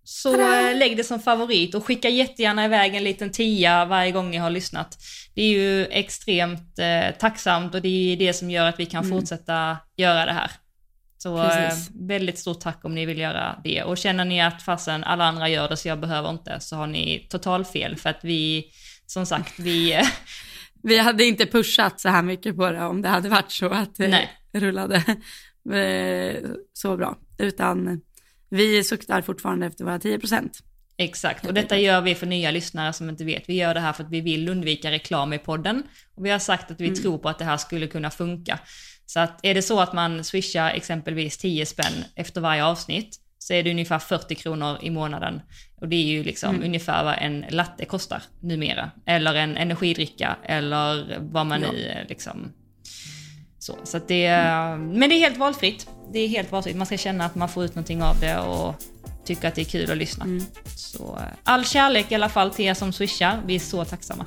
[0.04, 0.70] Så Tada!
[0.70, 4.36] eh, lägg det som favorit och skicka jättegärna iväg en liten tia varje gång ni
[4.36, 4.98] har lyssnat.
[5.34, 9.04] Det är ju extremt eh, tacksamt och det är det som gör att vi kan
[9.04, 9.18] Mm.
[9.18, 10.50] fortsätta göra det här.
[11.22, 11.90] Så eh, Precis.
[11.94, 13.82] väldigt stort tack om ni vill göra det.
[13.82, 16.86] Och känner ni att fasen alla andra gör det så jag behöver inte så har
[16.86, 18.64] ni total fel för att vi,
[19.06, 20.00] som sagt, vi...
[20.82, 23.94] Vi hade inte pushat så här mycket på det om det hade varit så att
[23.96, 24.30] det Nej.
[24.52, 24.96] rullade
[25.72, 27.18] eh, så bra.
[27.38, 28.00] Utan
[28.50, 30.58] vi suktar fortfarande efter våra 10 procent.
[30.96, 33.48] Exakt, och detta gör vi för nya lyssnare som inte vet.
[33.48, 35.82] Vi gör det här för att vi vill undvika reklam i podden.
[36.14, 36.98] Och vi har sagt att vi Mm.
[37.02, 38.58] tror på att det här skulle kunna funka.
[39.12, 43.52] Så att är det så att man swishar exempelvis 10 spänn efter varje avsnitt så
[43.54, 45.40] är det ungefär 40 kronor i månaden.
[45.80, 46.66] Och det är ju liksom Mm.
[46.66, 48.90] ungefär vad en latte kostar numera.
[49.06, 51.72] Eller en energidricka eller vad man Ja.
[51.72, 52.52] nu eh, liksom...
[53.58, 54.28] Så, så att det,
[54.78, 55.88] Men det är helt valfritt.
[56.12, 56.76] Det är helt valfritt.
[56.76, 58.74] Man ska känna att man får ut någonting av det och
[59.24, 60.24] tycka att det är kul att lyssna.
[60.24, 60.44] Mm.
[60.76, 63.42] Så eh, all kärlek i alla fall till er som swishar.
[63.46, 64.26] Vi är så tacksamma.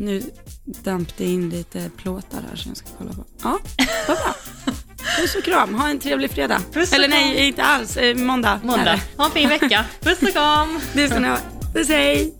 [0.00, 0.22] Nu
[0.64, 3.24] damp det in lite plåtar här som jag ska kolla på.
[3.42, 3.58] Ja,
[4.08, 4.34] vad bra.
[5.20, 6.60] Puss och kram, ha en trevlig fredag.
[6.72, 8.60] Puss Eller nej, inte alls, eh, måndag.
[8.62, 9.00] Måndag.
[9.16, 9.84] Ha en fin vecka.
[10.00, 10.80] Puss och kram!
[10.92, 11.38] Det ska ni ha.
[11.74, 12.34] Puss hej.